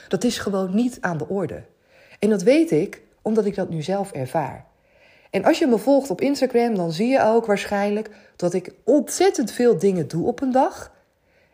Dat 0.08 0.24
is 0.24 0.38
gewoon 0.38 0.76
niet 0.76 0.98
aan 1.02 1.18
de 1.18 1.28
orde. 1.28 1.64
En 2.20 2.30
dat 2.30 2.44
weet 2.44 2.72
ik 2.72 3.02
omdat 3.22 3.46
ik 3.46 3.56
dat 3.56 3.70
nu 3.70 3.82
zelf 3.82 4.12
ervaar. 4.12 4.66
En 5.30 5.44
als 5.44 5.60
je 5.60 5.68
me 5.68 5.78
volgt 5.78 6.10
op 6.10 6.22
Instagram, 6.22 6.76
dan 6.76 6.92
zie 6.92 7.08
je 7.08 7.24
ook 7.24 7.46
waarschijnlijk 7.46 8.10
dat 8.36 8.54
ik 8.54 8.74
ontzettend 8.84 9.52
veel 9.52 9.78
dingen 9.78 10.08
doe 10.08 10.28
op 10.28 10.42
een 10.42 10.52
dag. 10.52 10.92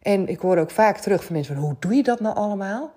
En 0.01 0.27
ik 0.27 0.39
hoor 0.39 0.57
ook 0.57 0.71
vaak 0.71 0.97
terug 0.97 1.23
van 1.23 1.35
mensen 1.35 1.55
van 1.55 1.63
hoe 1.63 1.75
doe 1.79 1.93
je 1.93 2.03
dat 2.03 2.19
nou 2.19 2.35
allemaal? 2.35 2.91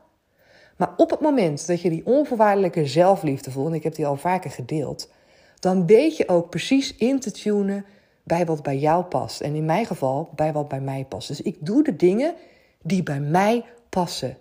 Maar 0.76 0.92
op 0.96 1.10
het 1.10 1.20
moment 1.20 1.66
dat 1.66 1.80
je 1.80 1.90
die 1.90 2.06
onvoorwaardelijke 2.06 2.86
zelfliefde 2.86 3.50
voelt, 3.50 3.68
en 3.68 3.74
ik 3.74 3.82
heb 3.82 3.94
die 3.94 4.06
al 4.06 4.16
vaker 4.16 4.50
gedeeld, 4.50 5.10
dan 5.58 5.86
weet 5.86 6.16
je 6.16 6.28
ook 6.28 6.50
precies 6.50 6.96
in 6.96 7.20
te 7.20 7.30
tunen 7.30 7.84
bij 8.22 8.46
wat 8.46 8.62
bij 8.62 8.78
jou 8.78 9.04
past. 9.04 9.40
En 9.40 9.54
in 9.54 9.64
mijn 9.64 9.86
geval 9.86 10.30
bij 10.34 10.52
wat 10.52 10.68
bij 10.68 10.80
mij 10.80 11.06
past. 11.08 11.28
Dus 11.28 11.42
ik 11.42 11.56
doe 11.60 11.82
de 11.82 11.96
dingen 11.96 12.34
die 12.82 13.02
bij 13.02 13.20
mij 13.20 13.64
passen, 13.88 14.36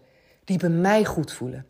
die 0.46 0.58
bij 0.58 0.70
mij 0.70 1.06
goed 1.06 1.34
voelen. 1.34 1.66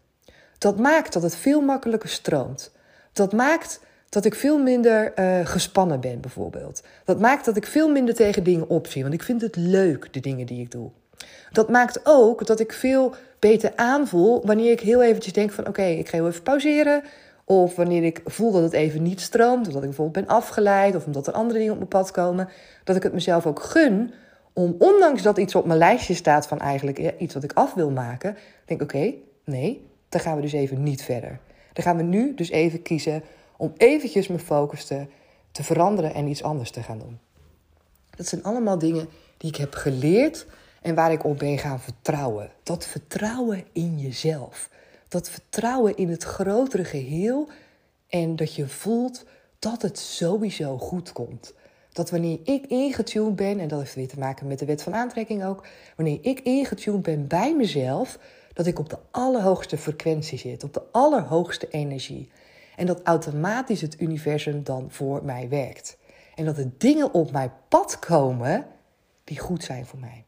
Dat 0.58 0.80
maakt 0.80 1.14
dat 1.14 1.24
het 1.24 1.36
veel 1.36 1.62
makkelijker 1.62 2.10
stroomt. 2.10 2.72
Dat 3.14 3.34
maakt 3.34 3.80
dat 4.10 4.26
ik 4.26 4.36
veel 4.36 4.58
minder 4.58 5.20
uh, 5.20 5.46
gespannen 5.46 6.00
ben, 6.00 6.22
bijvoorbeeld. 6.22 6.84
Dat 7.06 7.20
maakt 7.20 7.46
dat 7.46 7.58
ik 7.58 7.66
veel 7.66 7.92
minder 7.92 8.16
tegen 8.16 8.44
dingen 8.44 8.70
opzie, 8.70 9.02
want 9.02 9.14
ik 9.14 9.24
vind 9.24 9.42
het 9.42 9.56
leuk, 9.56 10.14
de 10.14 10.20
dingen 10.20 10.46
die 10.46 10.62
ik 10.62 10.72
doe. 10.72 10.90
Dat 11.52 11.70
maakt 11.70 12.00
ook 12.04 12.46
dat 12.46 12.60
ik 12.60 12.74
veel 12.74 13.14
beter 13.40 13.72
aanvoel 13.76 14.46
wanneer 14.46 14.72
ik 14.72 14.80
heel 14.80 15.04
eventjes 15.04 15.34
denk 15.34 15.52
van 15.52 15.68
oké, 15.68 15.84
ik 15.84 16.10
ga 16.10 16.18
even 16.18 16.44
pauzeren. 16.44 17.04
Of 17.52 17.76
wanneer 17.76 18.04
ik 18.04 18.22
voel 18.26 18.52
dat 18.52 18.62
het 18.62 18.74
even 18.74 19.04
niet 19.04 19.22
stroomt, 19.22 19.68
of 19.68 19.74
dat 19.74 19.82
ik 19.82 19.88
bijvoorbeeld 19.88 20.26
ben 20.26 20.36
afgeleid, 20.36 20.96
of 20.96 21.06
omdat 21.06 21.28
er 21.28 21.34
andere 21.34 21.58
dingen 21.58 21.74
op 21.74 21.78
mijn 21.78 21.90
pad 21.90 22.12
komen, 22.12 22.50
dat 22.84 22.96
ik 22.96 23.04
het 23.04 23.14
mezelf 23.14 23.46
ook 23.46 23.62
gun 23.62 24.14
om, 24.54 24.76
ondanks 24.80 25.22
dat 25.22 25.38
iets 25.38 25.56
op 25.56 25.66
mijn 25.66 25.78
lijstje 25.78 26.14
staat 26.14 26.48
van 26.48 26.60
eigenlijk 26.60 27.14
iets 27.20 27.34
wat 27.34 27.44
ik 27.44 27.54
af 27.54 27.74
wil 27.74 27.92
maken, 27.92 28.38
denk 28.66 28.82
oké, 28.82 29.14
nee, 29.44 29.88
dan 30.10 30.22
gaan 30.22 30.36
we 30.36 30.42
dus 30.42 30.52
even 30.52 30.84
niet 30.84 31.02
verder. 31.02 31.40
Dan 31.74 31.84
gaan 31.84 31.98
we 31.98 32.04
nu 32.04 32.34
dus 32.34 32.50
even 32.50 32.82
kiezen 32.82 33.24
om 33.58 33.74
eventjes 33.78 34.28
mijn 34.28 34.40
focus 34.40 34.86
te, 34.86 35.06
te 35.52 35.64
veranderen 35.64 36.14
en 36.14 36.28
iets 36.28 36.44
anders 36.44 36.72
te 36.72 36.84
gaan 36.84 37.00
doen. 37.00 37.20
Dat 38.16 38.28
zijn 38.28 38.44
allemaal 38.44 38.80
dingen 38.80 39.08
die 39.38 39.50
ik 39.50 39.56
heb 39.56 39.74
geleerd 39.74 40.46
en 40.82 40.96
waar 40.96 41.12
ik 41.12 41.24
op 41.24 41.40
ben 41.40 41.58
gaan 41.58 41.80
vertrouwen. 41.80 42.52
Dat 42.64 42.86
vertrouwen 42.86 43.64
in 43.74 44.00
jezelf. 44.00 44.70
Dat 45.10 45.30
vertrouwen 45.30 45.98
in 45.98 46.10
het 46.10 46.24
grotere 46.24 46.84
geheel 46.84 47.50
en 48.08 48.36
dat 48.36 48.56
je 48.56 48.68
voelt 48.68 49.26
dat 49.60 49.82
het 49.82 50.00
sowieso 50.00 50.78
goed 50.78 51.12
komt. 51.12 51.54
Dat 51.92 52.10
wanneer 52.10 52.40
ik 52.44 52.66
ingetuned 52.68 53.36
ben, 53.36 53.60
en 53.60 53.68
dat 53.68 53.80
heeft 53.80 53.96
weer 53.96 54.08
te 54.08 54.20
maken 54.20 54.48
met 54.48 54.60
de 54.60 54.66
wet 54.66 54.84
van 54.84 54.96
aantrekking 54.96 55.46
ook, 55.46 55.68
wanneer 55.96 56.20
ik 56.22 56.40
ingetuned 56.40 57.02
ben 57.02 57.28
bij 57.28 57.56
mezelf, 57.56 58.20
dat 58.54 58.66
ik 58.66 58.80
op 58.80 58.90
de 58.90 58.98
allerhoogste 59.12 59.78
frequentie 59.78 60.38
zit, 60.38 60.64
op 60.64 60.74
de 60.74 60.84
allerhoogste 60.92 61.68
energie. 61.68 62.30
En 62.76 62.86
dat 62.86 63.02
automatisch 63.04 63.82
het 63.82 64.02
universum 64.02 64.64
dan 64.64 64.86
voor 64.90 65.24
mij 65.24 65.50
werkt. 65.50 65.98
En 66.36 66.46
dat 66.46 66.58
er 66.58 66.72
dingen 66.78 67.14
op 67.14 67.32
mijn 67.32 67.52
pad 67.68 68.00
komen 68.00 68.66
die 69.24 69.40
goed 69.40 69.64
zijn 69.64 69.86
voor 69.86 70.00
mij. 70.00 70.26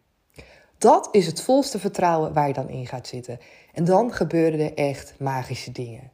Dat 0.82 1.10
is 1.12 1.26
het 1.26 1.42
volste 1.42 1.80
vertrouwen 1.80 2.34
waar 2.34 2.48
je 2.48 2.54
dan 2.54 2.70
in 2.70 2.88
gaat 2.88 3.08
zitten. 3.08 3.40
En 3.74 3.84
dan 3.84 4.14
gebeuren 4.14 4.60
er 4.60 4.74
echt 4.74 5.14
magische 5.20 5.72
dingen. 5.72 6.12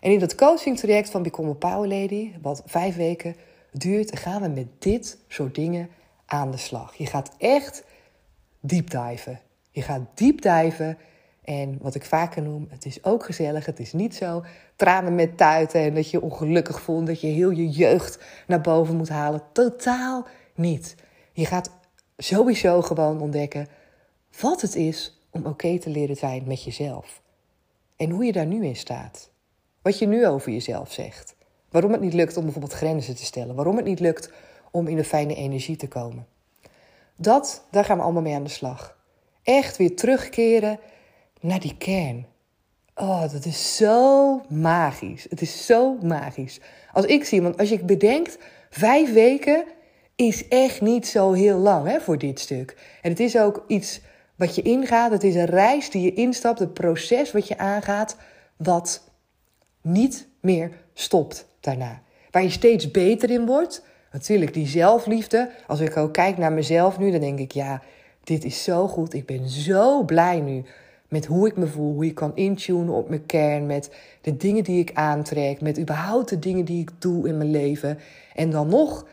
En 0.00 0.12
in 0.12 0.18
dat 0.18 0.34
coaching 0.34 0.78
traject 0.78 1.10
van 1.10 1.22
Become 1.22 1.50
a 1.50 1.54
Power 1.54 1.88
Lady, 1.88 2.32
wat 2.40 2.62
vijf 2.66 2.96
weken 2.96 3.36
duurt, 3.72 4.18
gaan 4.18 4.42
we 4.42 4.48
met 4.48 4.66
dit 4.78 5.18
soort 5.28 5.54
dingen 5.54 5.88
aan 6.26 6.50
de 6.50 6.56
slag. 6.56 6.94
Je 6.94 7.06
gaat 7.06 7.30
echt 7.38 7.84
diep 8.60 8.90
diven. 8.90 9.40
Je 9.70 9.82
gaat 9.82 10.02
diep 10.14 10.42
diven 10.42 10.98
en 11.44 11.78
wat 11.80 11.94
ik 11.94 12.04
vaker 12.04 12.42
noem, 12.42 12.66
het 12.70 12.84
is 12.84 13.04
ook 13.04 13.24
gezellig. 13.24 13.66
Het 13.66 13.80
is 13.80 13.92
niet 13.92 14.14
zo 14.14 14.44
tranen 14.76 15.14
met 15.14 15.36
tuiten 15.36 15.80
en 15.80 15.94
dat 15.94 16.10
je 16.10 16.22
ongelukkig 16.22 16.80
voelt, 16.80 17.06
dat 17.06 17.20
je 17.20 17.26
heel 17.26 17.50
je 17.50 17.68
jeugd 17.68 18.18
naar 18.46 18.60
boven 18.60 18.96
moet 18.96 19.08
halen. 19.08 19.42
Totaal 19.52 20.26
niet. 20.54 20.94
Je 21.32 21.46
gaat 21.46 21.70
sowieso 22.16 22.82
gewoon 22.82 23.20
ontdekken 23.20 23.66
wat 24.40 24.60
het 24.60 24.74
is 24.74 25.20
om 25.30 25.46
oké 25.46 25.78
te 25.78 25.90
leren 25.90 26.16
zijn 26.16 26.42
met 26.46 26.62
jezelf. 26.62 27.22
En 27.96 28.10
hoe 28.10 28.24
je 28.24 28.32
daar 28.32 28.46
nu 28.46 28.66
in 28.66 28.76
staat. 28.76 29.30
Wat 29.82 29.98
je 29.98 30.06
nu 30.06 30.26
over 30.26 30.52
jezelf 30.52 30.92
zegt. 30.92 31.34
Waarom 31.70 31.92
het 31.92 32.00
niet 32.00 32.14
lukt 32.14 32.36
om 32.36 32.42
bijvoorbeeld 32.42 32.72
grenzen 32.72 33.16
te 33.16 33.24
stellen. 33.24 33.54
Waarom 33.54 33.76
het 33.76 33.84
niet 33.84 34.00
lukt 34.00 34.30
om 34.70 34.86
in 34.88 34.98
een 34.98 35.04
fijne 35.04 35.34
energie 35.34 35.76
te 35.76 35.88
komen. 35.88 36.26
Dat, 37.16 37.64
daar 37.70 37.84
gaan 37.84 37.96
we 37.96 38.02
allemaal 38.02 38.22
mee 38.22 38.34
aan 38.34 38.44
de 38.44 38.50
slag. 38.50 38.98
Echt 39.42 39.76
weer 39.76 39.96
terugkeren 39.96 40.78
naar 41.40 41.60
die 41.60 41.76
kern. 41.76 42.26
Oh, 42.94 43.32
dat 43.32 43.44
is 43.44 43.76
zo 43.76 44.40
magisch. 44.48 45.26
Het 45.28 45.40
is 45.40 45.66
zo 45.66 45.98
magisch. 46.02 46.60
Als 46.92 47.04
ik 47.04 47.24
zie, 47.24 47.42
want 47.42 47.58
als 47.58 47.68
je 47.68 47.84
bedenkt, 47.84 48.38
vijf 48.70 49.12
weken 49.12 49.64
is 50.16 50.48
echt 50.48 50.80
niet 50.80 51.06
zo 51.06 51.32
heel 51.32 51.58
lang 51.58 51.86
hè, 51.86 52.00
voor 52.00 52.18
dit 52.18 52.40
stuk. 52.40 52.76
En 53.02 53.10
het 53.10 53.20
is 53.20 53.38
ook 53.38 53.64
iets 53.66 54.00
wat 54.42 54.54
je 54.54 54.62
ingaat. 54.62 55.10
Het 55.10 55.24
is 55.24 55.34
een 55.34 55.46
reis 55.46 55.90
die 55.90 56.02
je 56.02 56.14
instapt, 56.14 56.60
een 56.60 56.72
proces 56.72 57.32
wat 57.32 57.48
je 57.48 57.58
aangaat, 57.58 58.16
wat 58.56 59.08
niet 59.82 60.28
meer 60.40 60.70
stopt 60.94 61.46
daarna. 61.60 62.02
Waar 62.30 62.42
je 62.42 62.50
steeds 62.50 62.90
beter 62.90 63.30
in 63.30 63.46
wordt. 63.46 63.84
Natuurlijk, 64.12 64.54
die 64.54 64.66
zelfliefde. 64.66 65.50
Als 65.66 65.80
ik 65.80 65.96
ook 65.96 66.12
kijk 66.12 66.38
naar 66.38 66.52
mezelf 66.52 66.98
nu, 66.98 67.10
dan 67.10 67.20
denk 67.20 67.38
ik, 67.38 67.52
ja, 67.52 67.82
dit 68.24 68.44
is 68.44 68.62
zo 68.62 68.88
goed. 68.88 69.14
Ik 69.14 69.26
ben 69.26 69.48
zo 69.48 70.02
blij 70.04 70.40
nu 70.40 70.64
met 71.08 71.26
hoe 71.26 71.46
ik 71.46 71.56
me 71.56 71.66
voel, 71.66 71.92
hoe 71.92 72.06
ik 72.06 72.14
kan 72.14 72.36
intunen 72.36 72.94
op 72.94 73.08
mijn 73.08 73.26
kern, 73.26 73.66
met 73.66 73.90
de 74.20 74.36
dingen 74.36 74.64
die 74.64 74.80
ik 74.80 74.90
aantrek, 74.94 75.60
met 75.60 75.78
überhaupt 75.78 76.28
de 76.28 76.38
dingen 76.38 76.64
die 76.64 76.80
ik 76.80 76.90
doe 76.98 77.28
in 77.28 77.36
mijn 77.36 77.50
leven. 77.50 77.98
En 78.34 78.50
dan 78.50 78.68
nog 78.68 79.06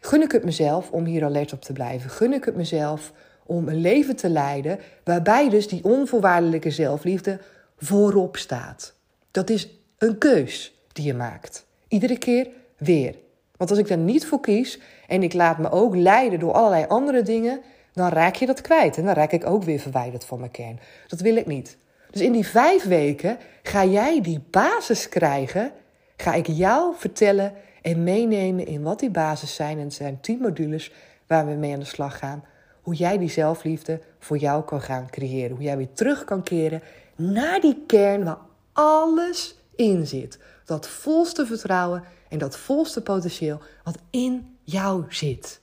gun 0.00 0.22
ik 0.22 0.32
het 0.32 0.44
mezelf 0.44 0.90
om 0.90 1.04
hier 1.04 1.24
alert 1.24 1.52
op 1.52 1.62
te 1.62 1.72
blijven. 1.72 2.10
Gun 2.10 2.32
ik 2.32 2.44
het 2.44 2.56
mezelf 2.56 3.12
om 3.50 3.68
een 3.68 3.80
leven 3.80 4.16
te 4.16 4.28
leiden 4.28 4.78
waarbij 5.04 5.48
dus 5.48 5.68
die 5.68 5.84
onvoorwaardelijke 5.84 6.70
zelfliefde 6.70 7.38
voorop 7.78 8.36
staat. 8.36 8.94
Dat 9.30 9.50
is 9.50 9.68
een 9.98 10.18
keus 10.18 10.74
die 10.92 11.04
je 11.04 11.14
maakt. 11.14 11.66
Iedere 11.88 12.18
keer 12.18 12.48
weer. 12.76 13.14
Want 13.56 13.70
als 13.70 13.78
ik 13.78 13.88
daar 13.88 13.98
niet 13.98 14.26
voor 14.26 14.40
kies 14.40 14.80
en 15.06 15.22
ik 15.22 15.32
laat 15.32 15.58
me 15.58 15.70
ook 15.70 15.96
leiden 15.96 16.38
door 16.38 16.52
allerlei 16.52 16.84
andere 16.88 17.22
dingen, 17.22 17.60
dan 17.92 18.08
raak 18.08 18.34
je 18.34 18.46
dat 18.46 18.60
kwijt. 18.60 18.96
En 18.96 19.04
dan 19.04 19.14
raak 19.14 19.32
ik 19.32 19.46
ook 19.46 19.62
weer 19.62 19.78
verwijderd 19.78 20.24
van 20.24 20.38
mijn 20.38 20.50
kern. 20.50 20.80
Dat 21.06 21.20
wil 21.20 21.36
ik 21.36 21.46
niet. 21.46 21.76
Dus 22.10 22.20
in 22.20 22.32
die 22.32 22.46
vijf 22.46 22.84
weken 22.84 23.38
ga 23.62 23.84
jij 23.84 24.20
die 24.20 24.40
basis 24.50 25.08
krijgen. 25.08 25.72
Ga 26.16 26.34
ik 26.34 26.46
jou 26.46 26.94
vertellen 26.96 27.52
en 27.82 28.02
meenemen 28.02 28.66
in 28.66 28.82
wat 28.82 29.00
die 29.00 29.10
basis 29.10 29.54
zijn. 29.54 29.78
En 29.78 29.84
het 29.84 29.94
zijn 29.94 30.20
tien 30.20 30.38
modules 30.40 30.92
waar 31.26 31.46
we 31.46 31.52
mee 31.52 31.72
aan 31.72 31.78
de 31.78 31.84
slag 31.84 32.18
gaan. 32.18 32.44
Hoe 32.82 32.94
jij 32.94 33.18
die 33.18 33.30
zelfliefde 33.30 34.00
voor 34.18 34.36
jou 34.36 34.64
kan 34.64 34.80
gaan 34.80 35.10
creëren. 35.10 35.56
Hoe 35.56 35.64
jij 35.64 35.76
weer 35.76 35.92
terug 35.92 36.24
kan 36.24 36.42
keren 36.42 36.82
naar 37.16 37.60
die 37.60 37.82
kern 37.86 38.24
waar 38.24 38.38
alles 38.72 39.56
in 39.76 40.06
zit. 40.06 40.38
Dat 40.64 40.88
volste 40.88 41.46
vertrouwen 41.46 42.04
en 42.28 42.38
dat 42.38 42.56
volste 42.56 43.02
potentieel 43.02 43.60
wat 43.84 43.98
in 44.10 44.58
jou 44.62 45.04
zit. 45.08 45.60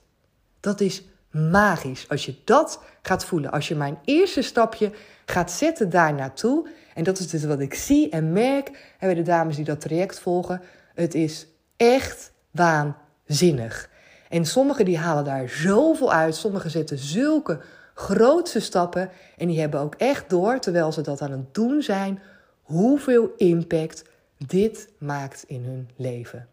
Dat 0.60 0.80
is 0.80 1.02
magisch. 1.30 2.08
Als 2.08 2.26
je 2.26 2.34
dat 2.44 2.82
gaat 3.02 3.24
voelen, 3.24 3.50
als 3.50 3.68
je 3.68 3.74
mijn 3.74 3.98
eerste 4.04 4.42
stapje 4.42 4.92
gaat 5.26 5.50
zetten 5.50 5.90
daar 5.90 6.14
naartoe. 6.14 6.68
En 6.94 7.04
dat 7.04 7.18
is 7.18 7.28
dus 7.28 7.44
wat 7.44 7.60
ik 7.60 7.74
zie 7.74 8.10
en 8.10 8.32
merk 8.32 8.68
en 8.68 9.06
bij 9.06 9.14
de 9.14 9.22
dames 9.22 9.56
die 9.56 9.64
dat 9.64 9.80
traject 9.80 10.18
volgen. 10.18 10.62
Het 10.94 11.14
is 11.14 11.46
echt 11.76 12.32
waanzinnig. 12.50 13.90
En 14.28 14.46
sommigen 14.46 14.84
die 14.84 14.98
halen 14.98 15.24
daar 15.24 15.48
zoveel 15.48 16.12
uit. 16.12 16.34
Sommigen 16.34 16.70
zetten 16.70 16.98
zulke 16.98 17.60
grootste 17.94 18.60
stappen. 18.60 19.10
En 19.36 19.48
die 19.48 19.60
hebben 19.60 19.80
ook 19.80 19.94
echt 19.94 20.30
door, 20.30 20.58
terwijl 20.58 20.92
ze 20.92 21.00
dat 21.00 21.20
aan 21.20 21.30
het 21.30 21.54
doen 21.54 21.82
zijn, 21.82 22.22
hoeveel 22.62 23.32
impact 23.36 24.04
dit 24.46 24.88
maakt 24.98 25.44
in 25.46 25.64
hun 25.64 25.88
leven. 25.96 26.48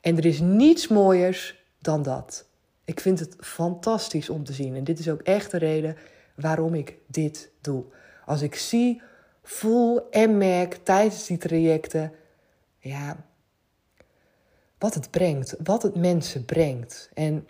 En 0.00 0.16
er 0.16 0.24
is 0.24 0.40
niets 0.40 0.88
mooiers 0.88 1.64
dan 1.78 2.02
dat. 2.02 2.44
Ik 2.84 3.00
vind 3.00 3.18
het 3.18 3.36
fantastisch 3.38 4.30
om 4.30 4.44
te 4.44 4.52
zien. 4.52 4.76
En 4.76 4.84
dit 4.84 4.98
is 4.98 5.08
ook 5.08 5.22
echt 5.22 5.50
de 5.50 5.58
reden 5.58 5.96
waarom 6.34 6.74
ik 6.74 6.96
dit 7.06 7.50
doe. 7.60 7.84
Als 8.26 8.42
ik 8.42 8.54
zie, 8.54 9.02
voel 9.42 10.10
en 10.10 10.38
merk 10.38 10.74
tijdens 10.74 11.26
die 11.26 11.38
trajecten, 11.38 12.12
ja, 12.78 13.16
wat 14.80 14.94
het 14.94 15.10
brengt, 15.10 15.54
wat 15.62 15.82
het 15.82 15.94
mensen 15.94 16.44
brengt. 16.44 17.10
En 17.14 17.46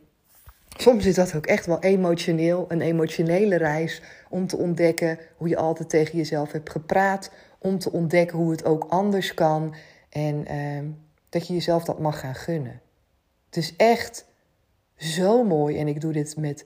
soms 0.76 1.06
is 1.06 1.14
dat 1.14 1.34
ook 1.34 1.46
echt 1.46 1.66
wel 1.66 1.80
emotioneel, 1.80 2.64
een 2.68 2.80
emotionele 2.80 3.56
reis 3.56 4.02
om 4.28 4.46
te 4.46 4.56
ontdekken 4.56 5.18
hoe 5.36 5.48
je 5.48 5.56
altijd 5.56 5.88
tegen 5.88 6.18
jezelf 6.18 6.52
hebt 6.52 6.70
gepraat, 6.70 7.30
om 7.58 7.78
te 7.78 7.92
ontdekken 7.92 8.38
hoe 8.38 8.50
het 8.50 8.64
ook 8.64 8.86
anders 8.88 9.34
kan 9.34 9.74
en 10.08 10.46
eh, 10.46 10.82
dat 11.28 11.46
je 11.46 11.54
jezelf 11.54 11.84
dat 11.84 11.98
mag 11.98 12.20
gaan 12.20 12.34
gunnen. 12.34 12.80
Het 13.46 13.56
is 13.56 13.76
echt 13.76 14.26
zo 14.96 15.44
mooi 15.44 15.78
en 15.78 15.88
ik 15.88 16.00
doe 16.00 16.12
dit 16.12 16.36
met 16.36 16.64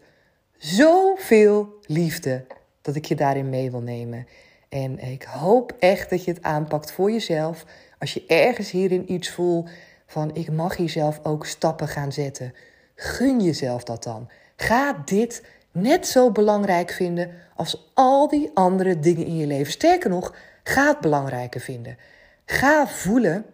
zoveel 0.56 1.78
liefde 1.86 2.46
dat 2.82 2.96
ik 2.96 3.04
je 3.04 3.14
daarin 3.14 3.48
mee 3.48 3.70
wil 3.70 3.80
nemen. 3.80 4.26
En 4.68 4.98
ik 4.98 5.22
hoop 5.22 5.76
echt 5.78 6.10
dat 6.10 6.24
je 6.24 6.32
het 6.32 6.42
aanpakt 6.42 6.92
voor 6.92 7.10
jezelf. 7.10 7.64
Als 7.98 8.14
je 8.14 8.26
ergens 8.26 8.70
hierin 8.70 9.12
iets 9.12 9.30
voelt 9.30 9.70
van 10.06 10.34
ik 10.34 10.50
mag 10.50 10.76
hier 10.76 10.88
zelf 10.88 11.20
ook 11.22 11.46
stappen 11.46 11.88
gaan 11.88 12.12
zetten. 12.12 12.54
Gun 12.94 13.40
jezelf 13.40 13.84
dat 13.84 14.02
dan. 14.02 14.28
Ga 14.56 15.02
dit 15.04 15.44
net 15.72 16.06
zo 16.06 16.30
belangrijk 16.30 16.90
vinden 16.90 17.30
als 17.56 17.90
al 17.94 18.28
die 18.28 18.50
andere 18.54 18.98
dingen 18.98 19.26
in 19.26 19.36
je 19.36 19.46
leven. 19.46 19.72
Sterker 19.72 20.10
nog, 20.10 20.34
ga 20.62 20.88
het 20.88 21.00
belangrijker 21.00 21.60
vinden. 21.60 21.96
Ga 22.44 22.86
voelen 22.86 23.44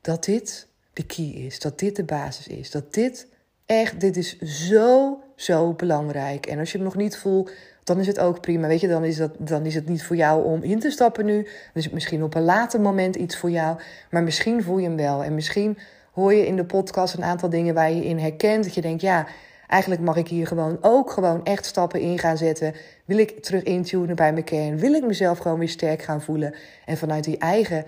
dat 0.00 0.24
dit 0.24 0.66
de 0.92 1.06
key 1.06 1.24
is, 1.24 1.58
dat 1.58 1.78
dit 1.78 1.96
de 1.96 2.04
basis 2.04 2.46
is, 2.46 2.70
dat 2.70 2.94
dit 2.94 3.26
Echt, 3.70 4.00
dit 4.00 4.16
is 4.16 4.38
zo, 4.38 5.20
zo 5.36 5.72
belangrijk. 5.72 6.46
En 6.46 6.58
als 6.58 6.72
je 6.72 6.78
het 6.78 6.86
nog 6.86 6.96
niet 6.96 7.16
voelt, 7.16 7.50
dan 7.84 7.98
is 7.98 8.06
het 8.06 8.18
ook 8.18 8.40
prima. 8.40 8.66
Weet 8.66 8.80
je, 8.80 8.88
dan 8.88 9.04
is, 9.04 9.16
dat, 9.16 9.30
dan 9.38 9.66
is 9.66 9.74
het 9.74 9.88
niet 9.88 10.02
voor 10.02 10.16
jou 10.16 10.44
om 10.44 10.62
in 10.62 10.78
te 10.78 10.90
stappen 10.90 11.24
nu. 11.24 11.46
Het 11.72 11.92
misschien 11.92 12.22
op 12.22 12.34
een 12.34 12.44
later 12.44 12.80
moment 12.80 13.16
iets 13.16 13.36
voor 13.36 13.50
jou. 13.50 13.80
Maar 14.10 14.22
misschien 14.22 14.62
voel 14.62 14.78
je 14.78 14.86
hem 14.86 14.96
wel. 14.96 15.24
En 15.24 15.34
misschien 15.34 15.78
hoor 16.12 16.34
je 16.34 16.46
in 16.46 16.56
de 16.56 16.64
podcast 16.64 17.14
een 17.14 17.24
aantal 17.24 17.48
dingen 17.48 17.74
waar 17.74 17.92
je 17.92 18.04
in 18.04 18.18
herkent. 18.18 18.64
Dat 18.64 18.74
je 18.74 18.80
denkt, 18.80 19.02
ja, 19.02 19.26
eigenlijk 19.68 20.02
mag 20.02 20.16
ik 20.16 20.28
hier 20.28 20.46
gewoon 20.46 20.78
ook 20.80 21.10
gewoon 21.10 21.44
echt 21.44 21.64
stappen 21.64 22.00
in 22.00 22.18
gaan 22.18 22.36
zetten. 22.36 22.74
Wil 23.04 23.18
ik 23.18 23.42
terug 23.42 23.62
intunen 23.62 24.16
bij 24.16 24.32
mijn 24.32 24.44
kern? 24.44 24.78
Wil 24.78 24.92
ik 24.92 25.06
mezelf 25.06 25.38
gewoon 25.38 25.58
weer 25.58 25.68
sterk 25.68 26.02
gaan 26.02 26.22
voelen? 26.22 26.54
En 26.84 26.96
vanuit 26.96 27.24
die 27.24 27.38
eigen, 27.38 27.84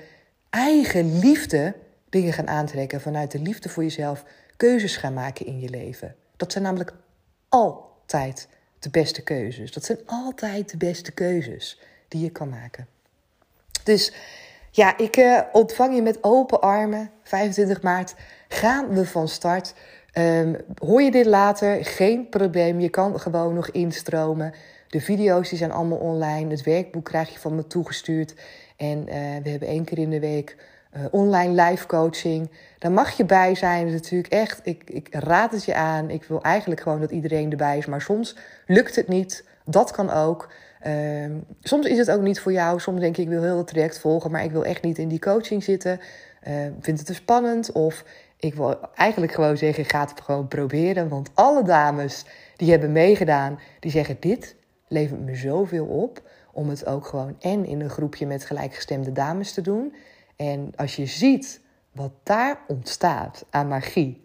eigen 0.50 1.18
liefde 1.18 1.74
dingen 2.08 2.32
gaan 2.32 2.48
aantrekken. 2.48 3.00
Vanuit 3.00 3.30
de 3.30 3.40
liefde 3.40 3.68
voor 3.68 3.82
jezelf 3.82 4.24
keuzes 4.56 4.96
gaan 4.96 5.14
maken 5.14 5.46
in 5.46 5.60
je 5.60 5.68
leven. 5.68 6.14
Dat 6.36 6.52
zijn 6.52 6.64
namelijk 6.64 6.92
altijd 7.48 8.48
de 8.82 8.90
beste 8.90 9.22
keuzes. 9.22 9.72
Dat 9.72 9.84
zijn 9.84 9.98
altijd 10.06 10.70
de 10.70 10.76
beste 10.76 11.12
keuzes 11.12 11.80
die 12.08 12.22
je 12.22 12.30
kan 12.30 12.48
maken. 12.48 12.86
Dus 13.84 14.12
ja, 14.70 14.98
ik 14.98 15.16
uh, 15.16 15.40
ontvang 15.52 15.94
je 15.94 16.02
met 16.02 16.18
open 16.20 16.60
armen. 16.60 17.10
25 17.22 17.82
maart 17.82 18.14
gaan 18.48 18.88
we 18.88 19.06
van 19.06 19.28
start. 19.28 19.74
Um, 20.18 20.56
hoor 20.78 21.02
je 21.02 21.10
dit 21.10 21.26
later? 21.26 21.84
Geen 21.84 22.28
probleem. 22.28 22.80
Je 22.80 22.88
kan 22.88 23.20
gewoon 23.20 23.54
nog 23.54 23.70
instromen. 23.70 24.52
De 24.88 25.00
video's 25.00 25.48
die 25.48 25.58
zijn 25.58 25.72
allemaal 25.72 25.98
online. 25.98 26.50
Het 26.50 26.62
werkboek 26.62 27.04
krijg 27.04 27.32
je 27.32 27.38
van 27.38 27.54
me 27.54 27.66
toegestuurd. 27.66 28.34
En 28.76 28.98
uh, 28.98 29.14
we 29.42 29.50
hebben 29.50 29.68
één 29.68 29.84
keer 29.84 29.98
in 29.98 30.10
de 30.10 30.20
week 30.20 30.56
uh, 30.96 31.04
online 31.10 31.62
live 31.62 31.86
coaching. 31.86 32.50
Daar 32.78 32.92
mag 32.92 33.10
je 33.10 33.24
bij 33.24 33.54
zijn. 33.54 33.84
Dat 33.84 33.94
is 33.94 34.00
natuurlijk 34.00 34.32
echt, 34.32 34.60
ik, 34.62 34.90
ik 34.90 35.08
raad 35.10 35.52
het 35.52 35.64
je 35.64 35.74
aan. 35.74 36.10
Ik 36.10 36.24
wil 36.24 36.42
eigenlijk 36.42 36.80
gewoon 36.80 37.00
dat 37.00 37.10
iedereen 37.10 37.50
erbij 37.50 37.78
is. 37.78 37.86
Maar 37.86 38.00
soms 38.00 38.36
lukt 38.66 38.96
het 38.96 39.08
niet. 39.08 39.44
Dat 39.64 39.90
kan 39.90 40.10
ook. 40.10 40.52
Uh, 40.86 41.30
soms 41.60 41.86
is 41.86 41.98
het 41.98 42.10
ook 42.10 42.20
niet 42.20 42.40
voor 42.40 42.52
jou. 42.52 42.80
Soms 42.80 43.00
denk 43.00 43.16
ik, 43.16 43.24
ik 43.24 43.30
wil 43.30 43.42
heel 43.42 43.56
het 43.56 43.66
traject 43.66 43.98
volgen, 43.98 44.30
maar 44.30 44.44
ik 44.44 44.50
wil 44.50 44.64
echt 44.64 44.82
niet 44.82 44.98
in 44.98 45.08
die 45.08 45.18
coaching 45.18 45.64
zitten. 45.64 46.00
Uh, 46.48 46.54
vind 46.80 46.98
het 46.98 47.06
te 47.06 47.14
spannend. 47.14 47.72
Of 47.72 48.04
ik 48.36 48.54
wil 48.54 48.78
eigenlijk 48.94 49.32
gewoon 49.32 49.56
zeggen, 49.56 49.84
ga 49.84 50.00
het 50.00 50.20
gewoon 50.20 50.48
proberen. 50.48 51.08
Want 51.08 51.30
alle 51.34 51.64
dames 51.64 52.24
die 52.56 52.70
hebben 52.70 52.92
meegedaan, 52.92 53.58
die 53.80 53.90
zeggen, 53.90 54.16
dit 54.20 54.56
levert 54.88 55.20
me 55.20 55.34
zoveel 55.34 55.86
op. 55.86 56.22
Om 56.52 56.68
het 56.68 56.86
ook 56.86 57.06
gewoon 57.06 57.36
en 57.40 57.64
in 57.64 57.80
een 57.80 57.90
groepje 57.90 58.26
met 58.26 58.44
gelijkgestemde 58.44 59.12
dames 59.12 59.52
te 59.52 59.60
doen. 59.60 59.94
En 60.42 60.72
als 60.76 60.96
je 60.96 61.06
ziet 61.06 61.60
wat 61.92 62.12
daar 62.22 62.58
ontstaat 62.68 63.44
aan 63.50 63.68
magie, 63.68 64.20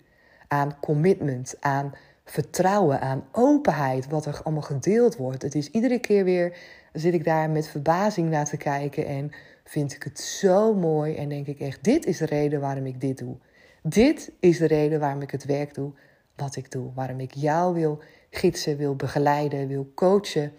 aan 0.48 0.80
commitment, 0.80 1.56
aan 1.60 1.94
vertrouwen, 2.26 3.02
aan 3.02 3.28
openheid, 3.32 4.10
wat 4.10 4.26
er 4.26 4.42
allemaal 4.44 4.62
gedeeld 4.62 5.16
wordt. 5.16 5.42
Het 5.42 5.56
is 5.56 5.70
iedere 5.70 6.00
keer 6.00 6.24
weer, 6.24 6.58
zit 6.94 7.14
ik 7.14 7.24
daar 7.24 7.50
met 7.50 7.68
verbazing 7.68 8.30
naar 8.30 8.46
te 8.46 8.58
kijken 8.58 9.06
en 9.06 9.32
vind 9.64 9.94
ik 9.94 10.04
het 10.04 10.20
zo 10.20 10.74
mooi 10.74 11.16
en 11.16 11.30
denk 11.30 11.48
ik 11.48 11.60
echt, 11.60 11.84
dit 11.84 12.06
is 12.06 12.18
de 12.18 12.26
reden 12.26 12.60
waarom 12.60 12.86
ik 12.86 13.02
dit 13.02 13.18
doe. 13.18 13.36
Dit 13.84 14.32
is 14.40 14.58
de 14.58 14.68
reden 14.68 15.00
waarom 15.00 15.22
ik 15.22 15.32
het 15.32 15.46
werk 15.46 15.74
doe 15.74 15.92
wat 16.36 16.56
ik 16.56 16.72
doe. 16.72 16.94
Waarom 16.94 17.20
ik 17.20 17.34
jou 17.34 17.74
wil 17.74 18.02
gidsen, 18.30 18.78
wil 18.78 18.96
begeleiden, 18.96 19.68
wil 19.68 19.92
coachen 19.96 20.54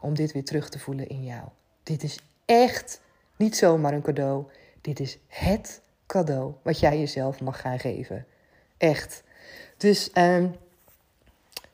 om 0.00 0.14
dit 0.14 0.32
weer 0.32 0.44
terug 0.44 0.68
te 0.68 0.78
voelen 0.78 1.08
in 1.08 1.24
jou. 1.24 1.48
Dit 1.82 2.02
is 2.02 2.18
echt 2.44 3.00
niet 3.36 3.56
zomaar 3.56 3.92
een 3.92 4.02
cadeau. 4.02 4.44
Dit 4.88 5.00
is 5.00 5.18
het 5.26 5.80
cadeau 6.06 6.52
wat 6.62 6.80
jij 6.80 6.98
jezelf 6.98 7.40
mag 7.40 7.60
gaan 7.60 7.78
geven. 7.78 8.26
Echt. 8.78 9.22
Dus 9.76 10.10
um, 10.14 10.54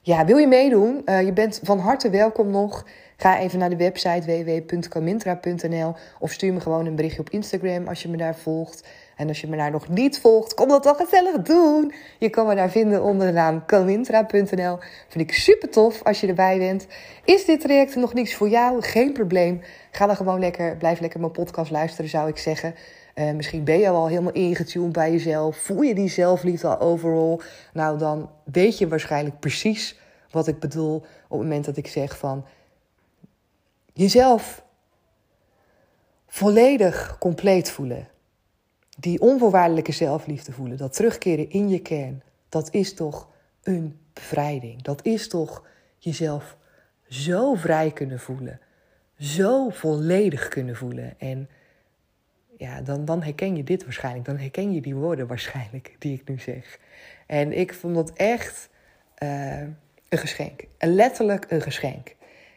ja, 0.00 0.24
wil 0.24 0.36
je 0.36 0.46
meedoen? 0.46 1.02
Uh, 1.06 1.22
je 1.22 1.32
bent 1.32 1.60
van 1.62 1.78
harte 1.78 2.10
welkom 2.10 2.50
nog. 2.50 2.86
Ga 3.16 3.38
even 3.38 3.58
naar 3.58 3.70
de 3.70 3.76
website 3.76 4.44
www.camintra.nl 4.44 5.94
of 6.18 6.32
stuur 6.32 6.52
me 6.52 6.60
gewoon 6.60 6.86
een 6.86 6.94
berichtje 6.94 7.20
op 7.20 7.30
Instagram 7.30 7.88
als 7.88 8.02
je 8.02 8.08
me 8.08 8.16
daar 8.16 8.36
volgt. 8.36 8.88
En 9.16 9.28
als 9.28 9.40
je 9.40 9.46
me 9.46 9.56
daar 9.56 9.70
nog 9.70 9.88
niet 9.88 10.20
volgt, 10.20 10.54
kom 10.54 10.68
dat 10.68 10.82
dan 10.82 10.94
gezellig 10.94 11.42
doen. 11.42 11.92
Je 12.18 12.30
kan 12.30 12.46
me 12.46 12.54
daar 12.54 12.70
vinden 12.70 13.02
onder 13.02 13.26
de 13.26 13.32
naam 13.32 13.66
camintra.nl. 13.66 14.78
Vind 15.08 15.30
ik 15.30 15.32
super 15.32 15.70
tof 15.70 16.02
als 16.02 16.20
je 16.20 16.26
erbij 16.26 16.58
bent. 16.58 16.86
Is 17.24 17.44
dit 17.44 17.60
traject 17.60 17.96
nog 17.96 18.14
niks 18.14 18.34
voor 18.34 18.48
jou? 18.48 18.82
Geen 18.82 19.12
probleem. 19.12 19.60
Ga 19.90 20.06
dan 20.06 20.16
gewoon 20.16 20.40
lekker, 20.40 20.76
blijf 20.76 21.00
lekker 21.00 21.20
mijn 21.20 21.32
podcast 21.32 21.70
luisteren, 21.70 22.10
zou 22.10 22.28
ik 22.28 22.38
zeggen. 22.38 22.74
Uh, 23.14 23.32
misschien 23.32 23.64
ben 23.64 23.78
je 23.78 23.88
al 23.88 24.06
helemaal 24.06 24.32
ingetuned 24.32 24.92
bij 24.92 25.10
jezelf. 25.10 25.56
Voel 25.56 25.82
je 25.82 25.94
die 25.94 26.08
zelfliefde 26.08 26.68
al 26.68 26.80
overal? 26.80 27.40
Nou, 27.72 27.98
dan 27.98 28.30
weet 28.44 28.78
je 28.78 28.88
waarschijnlijk 28.88 29.40
precies 29.40 29.98
wat 30.30 30.46
ik 30.46 30.58
bedoel 30.58 30.96
op 30.96 31.04
het 31.28 31.38
moment 31.38 31.64
dat 31.64 31.76
ik 31.76 31.86
zeg 31.86 32.18
van 32.18 32.44
jezelf 33.92 34.64
volledig 36.26 37.16
compleet 37.18 37.70
voelen. 37.70 38.08
Die 38.98 39.20
onvoorwaardelijke 39.20 39.92
zelfliefde 39.92 40.52
voelen, 40.52 40.76
dat 40.76 40.92
terugkeren 40.92 41.50
in 41.50 41.68
je 41.68 41.78
kern, 41.78 42.22
dat 42.48 42.72
is 42.72 42.94
toch 42.94 43.28
een 43.62 43.98
bevrijding. 44.12 44.82
Dat 44.82 45.04
is 45.04 45.28
toch 45.28 45.66
jezelf 45.98 46.56
zo 47.08 47.54
vrij 47.54 47.90
kunnen 47.90 48.20
voelen, 48.20 48.60
zo 49.18 49.68
volledig 49.68 50.48
kunnen 50.48 50.76
voelen. 50.76 51.14
En 51.18 51.48
ja, 52.56 52.80
dan, 52.80 53.04
dan 53.04 53.22
herken 53.22 53.56
je 53.56 53.64
dit 53.64 53.84
waarschijnlijk. 53.84 54.24
Dan 54.24 54.38
herken 54.38 54.72
je 54.72 54.80
die 54.80 54.94
woorden 54.94 55.26
waarschijnlijk 55.26 55.96
die 55.98 56.14
ik 56.14 56.28
nu 56.28 56.38
zeg. 56.38 56.78
En 57.26 57.58
ik 57.58 57.74
vond 57.74 57.94
dat 57.94 58.12
echt 58.12 58.68
uh, 59.22 59.60
een 60.08 60.18
geschenk. 60.18 60.64
Letterlijk 60.78 61.46
een 61.48 61.62
geschenk. 61.62 62.14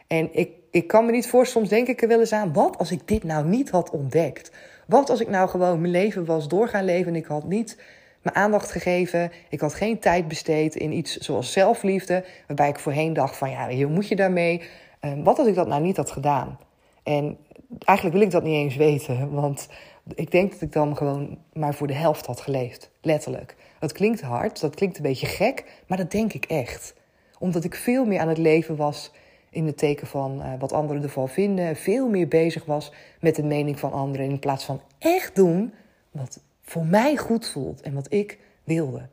En 0.07 0.29
ik, 0.31 0.49
ik 0.71 0.87
kan 0.87 1.05
me 1.05 1.11
niet 1.11 1.27
voor, 1.27 1.45
soms 1.45 1.69
denk 1.69 1.87
ik 1.87 2.01
er 2.01 2.07
wel 2.07 2.19
eens 2.19 2.33
aan, 2.33 2.53
wat 2.53 2.77
als 2.77 2.91
ik 2.91 3.07
dit 3.07 3.23
nou 3.23 3.47
niet 3.47 3.69
had 3.69 3.89
ontdekt? 3.89 4.51
Wat 4.87 5.09
als 5.09 5.21
ik 5.21 5.29
nou 5.29 5.49
gewoon 5.49 5.81
mijn 5.81 5.91
leven 5.91 6.25
was 6.25 6.47
doorgaan 6.47 6.85
leven 6.85 7.07
en 7.07 7.15
ik 7.15 7.25
had 7.25 7.43
niet 7.43 7.77
mijn 8.21 8.35
aandacht 8.35 8.71
gegeven. 8.71 9.31
Ik 9.49 9.59
had 9.59 9.73
geen 9.73 9.99
tijd 9.99 10.27
besteed 10.27 10.75
in 10.75 10.91
iets 10.91 11.17
zoals 11.17 11.51
zelfliefde, 11.51 12.23
waarbij 12.47 12.69
ik 12.69 12.79
voorheen 12.79 13.13
dacht 13.13 13.37
van 13.37 13.49
ja, 13.49 13.71
hoe 13.71 13.85
moet 13.85 14.07
je 14.07 14.15
daarmee? 14.15 14.61
Um, 15.01 15.23
wat 15.23 15.39
als 15.39 15.47
ik 15.47 15.55
dat 15.55 15.67
nou 15.67 15.81
niet 15.81 15.97
had 15.97 16.11
gedaan? 16.11 16.59
En 17.03 17.37
eigenlijk 17.79 18.17
wil 18.17 18.25
ik 18.25 18.31
dat 18.31 18.43
niet 18.43 18.53
eens 18.53 18.75
weten, 18.75 19.31
want 19.31 19.67
ik 20.15 20.31
denk 20.31 20.51
dat 20.51 20.61
ik 20.61 20.71
dan 20.71 20.97
gewoon 20.97 21.37
maar 21.53 21.73
voor 21.73 21.87
de 21.87 21.93
helft 21.93 22.25
had 22.25 22.41
geleefd. 22.41 22.89
Letterlijk. 23.01 23.55
Dat 23.79 23.91
klinkt 23.91 24.21
hard, 24.21 24.59
dat 24.61 24.75
klinkt 24.75 24.97
een 24.97 25.03
beetje 25.03 25.27
gek, 25.27 25.81
maar 25.87 25.97
dat 25.97 26.11
denk 26.11 26.33
ik 26.33 26.45
echt. 26.45 26.93
Omdat 27.39 27.63
ik 27.63 27.75
veel 27.75 28.05
meer 28.05 28.19
aan 28.19 28.27
het 28.27 28.37
leven 28.37 28.75
was 28.75 29.11
in 29.49 29.65
het 29.65 29.77
teken 29.77 30.07
van 30.07 30.41
uh, 30.41 30.53
wat 30.59 30.71
anderen 30.71 31.03
ervan 31.03 31.29
vinden. 31.29 31.75
Veel 31.75 32.09
meer 32.09 32.27
bezig 32.27 32.65
was 32.65 32.91
met 33.19 33.35
de 33.35 33.43
mening 33.43 33.79
van 33.79 33.91
anderen. 33.91 34.29
In 34.29 34.39
plaats 34.39 34.65
van 34.65 34.81
echt 34.99 35.35
doen 35.35 35.73
wat 36.11 36.39
voor 36.61 36.85
mij 36.85 37.17
goed 37.17 37.47
voelt 37.47 37.81
en 37.81 37.93
wat 37.93 38.13
ik 38.13 38.39
wilde. 38.63 39.07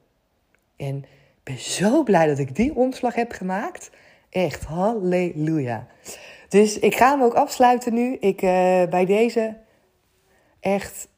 En 0.77 0.97
ik 0.97 1.43
ben 1.43 1.59
zo 1.59 2.03
blij 2.03 2.27
dat 2.27 2.39
ik 2.39 2.57
die 2.57 2.75
omslag 2.75 3.15
heb 3.15 3.33
gemaakt. 3.33 3.91
Echt, 4.31 4.65
halleluja. 4.65 5.87
Dus 6.55 6.79
ik 6.79 6.97
ga 6.97 7.11
hem 7.11 7.23
ook 7.23 7.35
afsluiten 7.35 7.95
nu. 7.95 8.17
Ik, 8.21 8.43
uh, 8.43 8.51
bij 8.91 9.05
deze 9.07 9.57
echt 10.61 11.09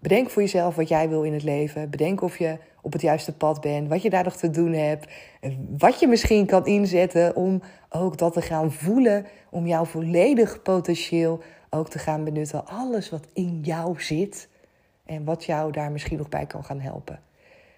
bedenk 0.00 0.30
voor 0.30 0.42
jezelf 0.42 0.74
wat 0.74 0.88
jij 0.88 1.08
wil 1.08 1.22
in 1.22 1.32
het 1.32 1.42
leven. 1.42 1.90
Bedenk 1.90 2.22
of 2.22 2.38
je 2.38 2.58
op 2.82 2.92
het 2.92 3.02
juiste 3.02 3.32
pad 3.36 3.60
bent, 3.60 3.88
wat 3.88 4.02
je 4.02 4.10
daar 4.10 4.24
nog 4.24 4.36
te 4.36 4.50
doen 4.50 4.72
hebt. 4.72 5.12
Wat 5.78 6.00
je 6.00 6.06
misschien 6.06 6.46
kan 6.46 6.66
inzetten 6.66 7.36
om 7.36 7.62
ook 7.88 8.18
dat 8.18 8.32
te 8.32 8.42
gaan 8.42 8.72
voelen. 8.72 9.26
Om 9.50 9.66
jouw 9.66 9.84
volledig 9.84 10.62
potentieel 10.62 11.42
ook 11.70 11.88
te 11.88 11.98
gaan 11.98 12.24
benutten. 12.24 12.66
Alles 12.66 13.10
wat 13.10 13.26
in 13.32 13.60
jou 13.62 14.02
zit 14.02 14.48
en 15.04 15.24
wat 15.24 15.44
jou 15.44 15.72
daar 15.72 15.92
misschien 15.92 16.18
nog 16.18 16.28
bij 16.28 16.46
kan 16.46 16.64
gaan 16.64 16.80
helpen. 16.80 17.20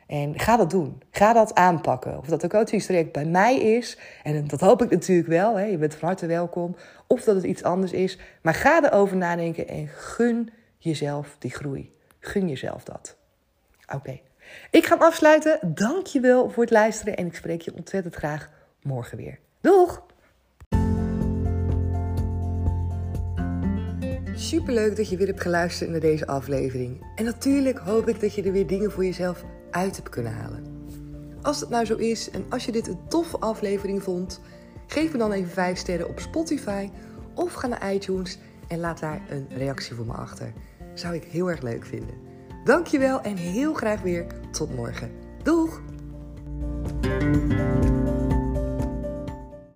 En 0.07 0.39
ga 0.39 0.57
dat 0.57 0.71
doen. 0.71 1.03
Ga 1.11 1.33
dat 1.33 1.55
aanpakken. 1.55 2.19
Of 2.19 2.27
dat 2.27 2.43
een 2.43 2.49
coachingstraject 2.49 3.13
bij 3.13 3.25
mij 3.25 3.57
is. 3.57 3.99
En 4.23 4.47
dat 4.47 4.61
hoop 4.61 4.83
ik 4.83 4.91
natuurlijk 4.91 5.29
wel. 5.29 5.57
Hè. 5.59 5.65
Je 5.65 5.79
bent 5.79 5.95
van 5.95 6.09
harte 6.09 6.27
welkom. 6.27 6.77
Of 7.07 7.23
dat 7.23 7.35
het 7.35 7.45
iets 7.45 7.63
anders 7.63 7.93
is. 7.93 8.19
Maar 8.43 8.55
ga 8.55 8.85
erover 8.85 9.17
nadenken 9.17 9.69
en 9.69 9.89
gun 9.89 10.51
jezelf 10.79 11.37
die 11.39 11.51
groei. 11.51 11.93
Gun 12.21 12.49
jezelf 12.49 12.85
dat. 12.85 13.17
Oké. 13.95 14.21
Ik 14.71 14.87
ga 14.87 14.95
hem 14.95 15.07
afsluiten. 15.07 15.59
Dank 15.75 16.07
je 16.07 16.21
wel 16.21 16.51
voor 16.51 16.63
het 16.63 16.73
luisteren. 16.73 17.17
En 17.17 17.27
ik 17.27 17.35
spreek 17.35 17.61
je 17.61 17.75
ontzettend 17.75 18.15
graag 18.15 18.51
morgen 18.83 19.17
weer. 19.17 19.39
Doeg! 19.61 20.05
Superleuk 24.35 24.97
dat 24.97 25.09
je 25.09 25.17
weer 25.17 25.27
hebt 25.27 25.41
geluisterd 25.41 25.91
naar 25.91 26.01
deze 26.01 26.27
aflevering. 26.27 27.07
En 27.15 27.25
natuurlijk 27.25 27.79
hoop 27.79 28.09
ik 28.09 28.21
dat 28.21 28.35
je 28.35 28.43
er 28.43 28.53
weer 28.53 28.67
dingen 28.67 28.91
voor 28.91 29.05
jezelf 29.05 29.45
uit 29.77 29.97
hebt 29.97 30.09
kunnen 30.09 30.33
halen. 30.33 30.65
Als 31.43 31.61
het 31.61 31.69
nou 31.69 31.85
zo 31.85 31.97
is 31.97 32.31
en 32.31 32.45
als 32.49 32.65
je 32.65 32.73
dit 32.73 32.89
een 32.89 32.99
toffe 33.09 33.39
aflevering 33.39 34.03
vond, 34.03 34.41
geef 34.87 35.13
me 35.13 35.19
dan 35.19 35.33
even 35.33 35.51
5 35.51 35.79
sterren 35.79 36.09
op 36.09 36.21
Spotify 36.21 36.91
of 37.35 37.53
ga 37.53 37.67
naar 37.67 37.95
iTunes 37.95 38.39
en 38.69 38.79
laat 38.79 39.01
daar 39.01 39.21
een 39.29 39.47
reactie 39.49 39.95
voor 39.95 40.07
me 40.07 40.13
achter. 40.13 40.53
Zou 40.95 41.15
ik 41.15 41.25
heel 41.25 41.51
erg 41.51 41.63
leuk 41.63 41.85
vinden. 41.85 42.15
Dankjewel 42.65 43.21
en 43.21 43.37
heel 43.37 43.75
graag 43.75 44.01
weer 44.03 44.27
tot 44.51 44.77
morgen. 44.77 45.11
Doeg! 45.43 45.81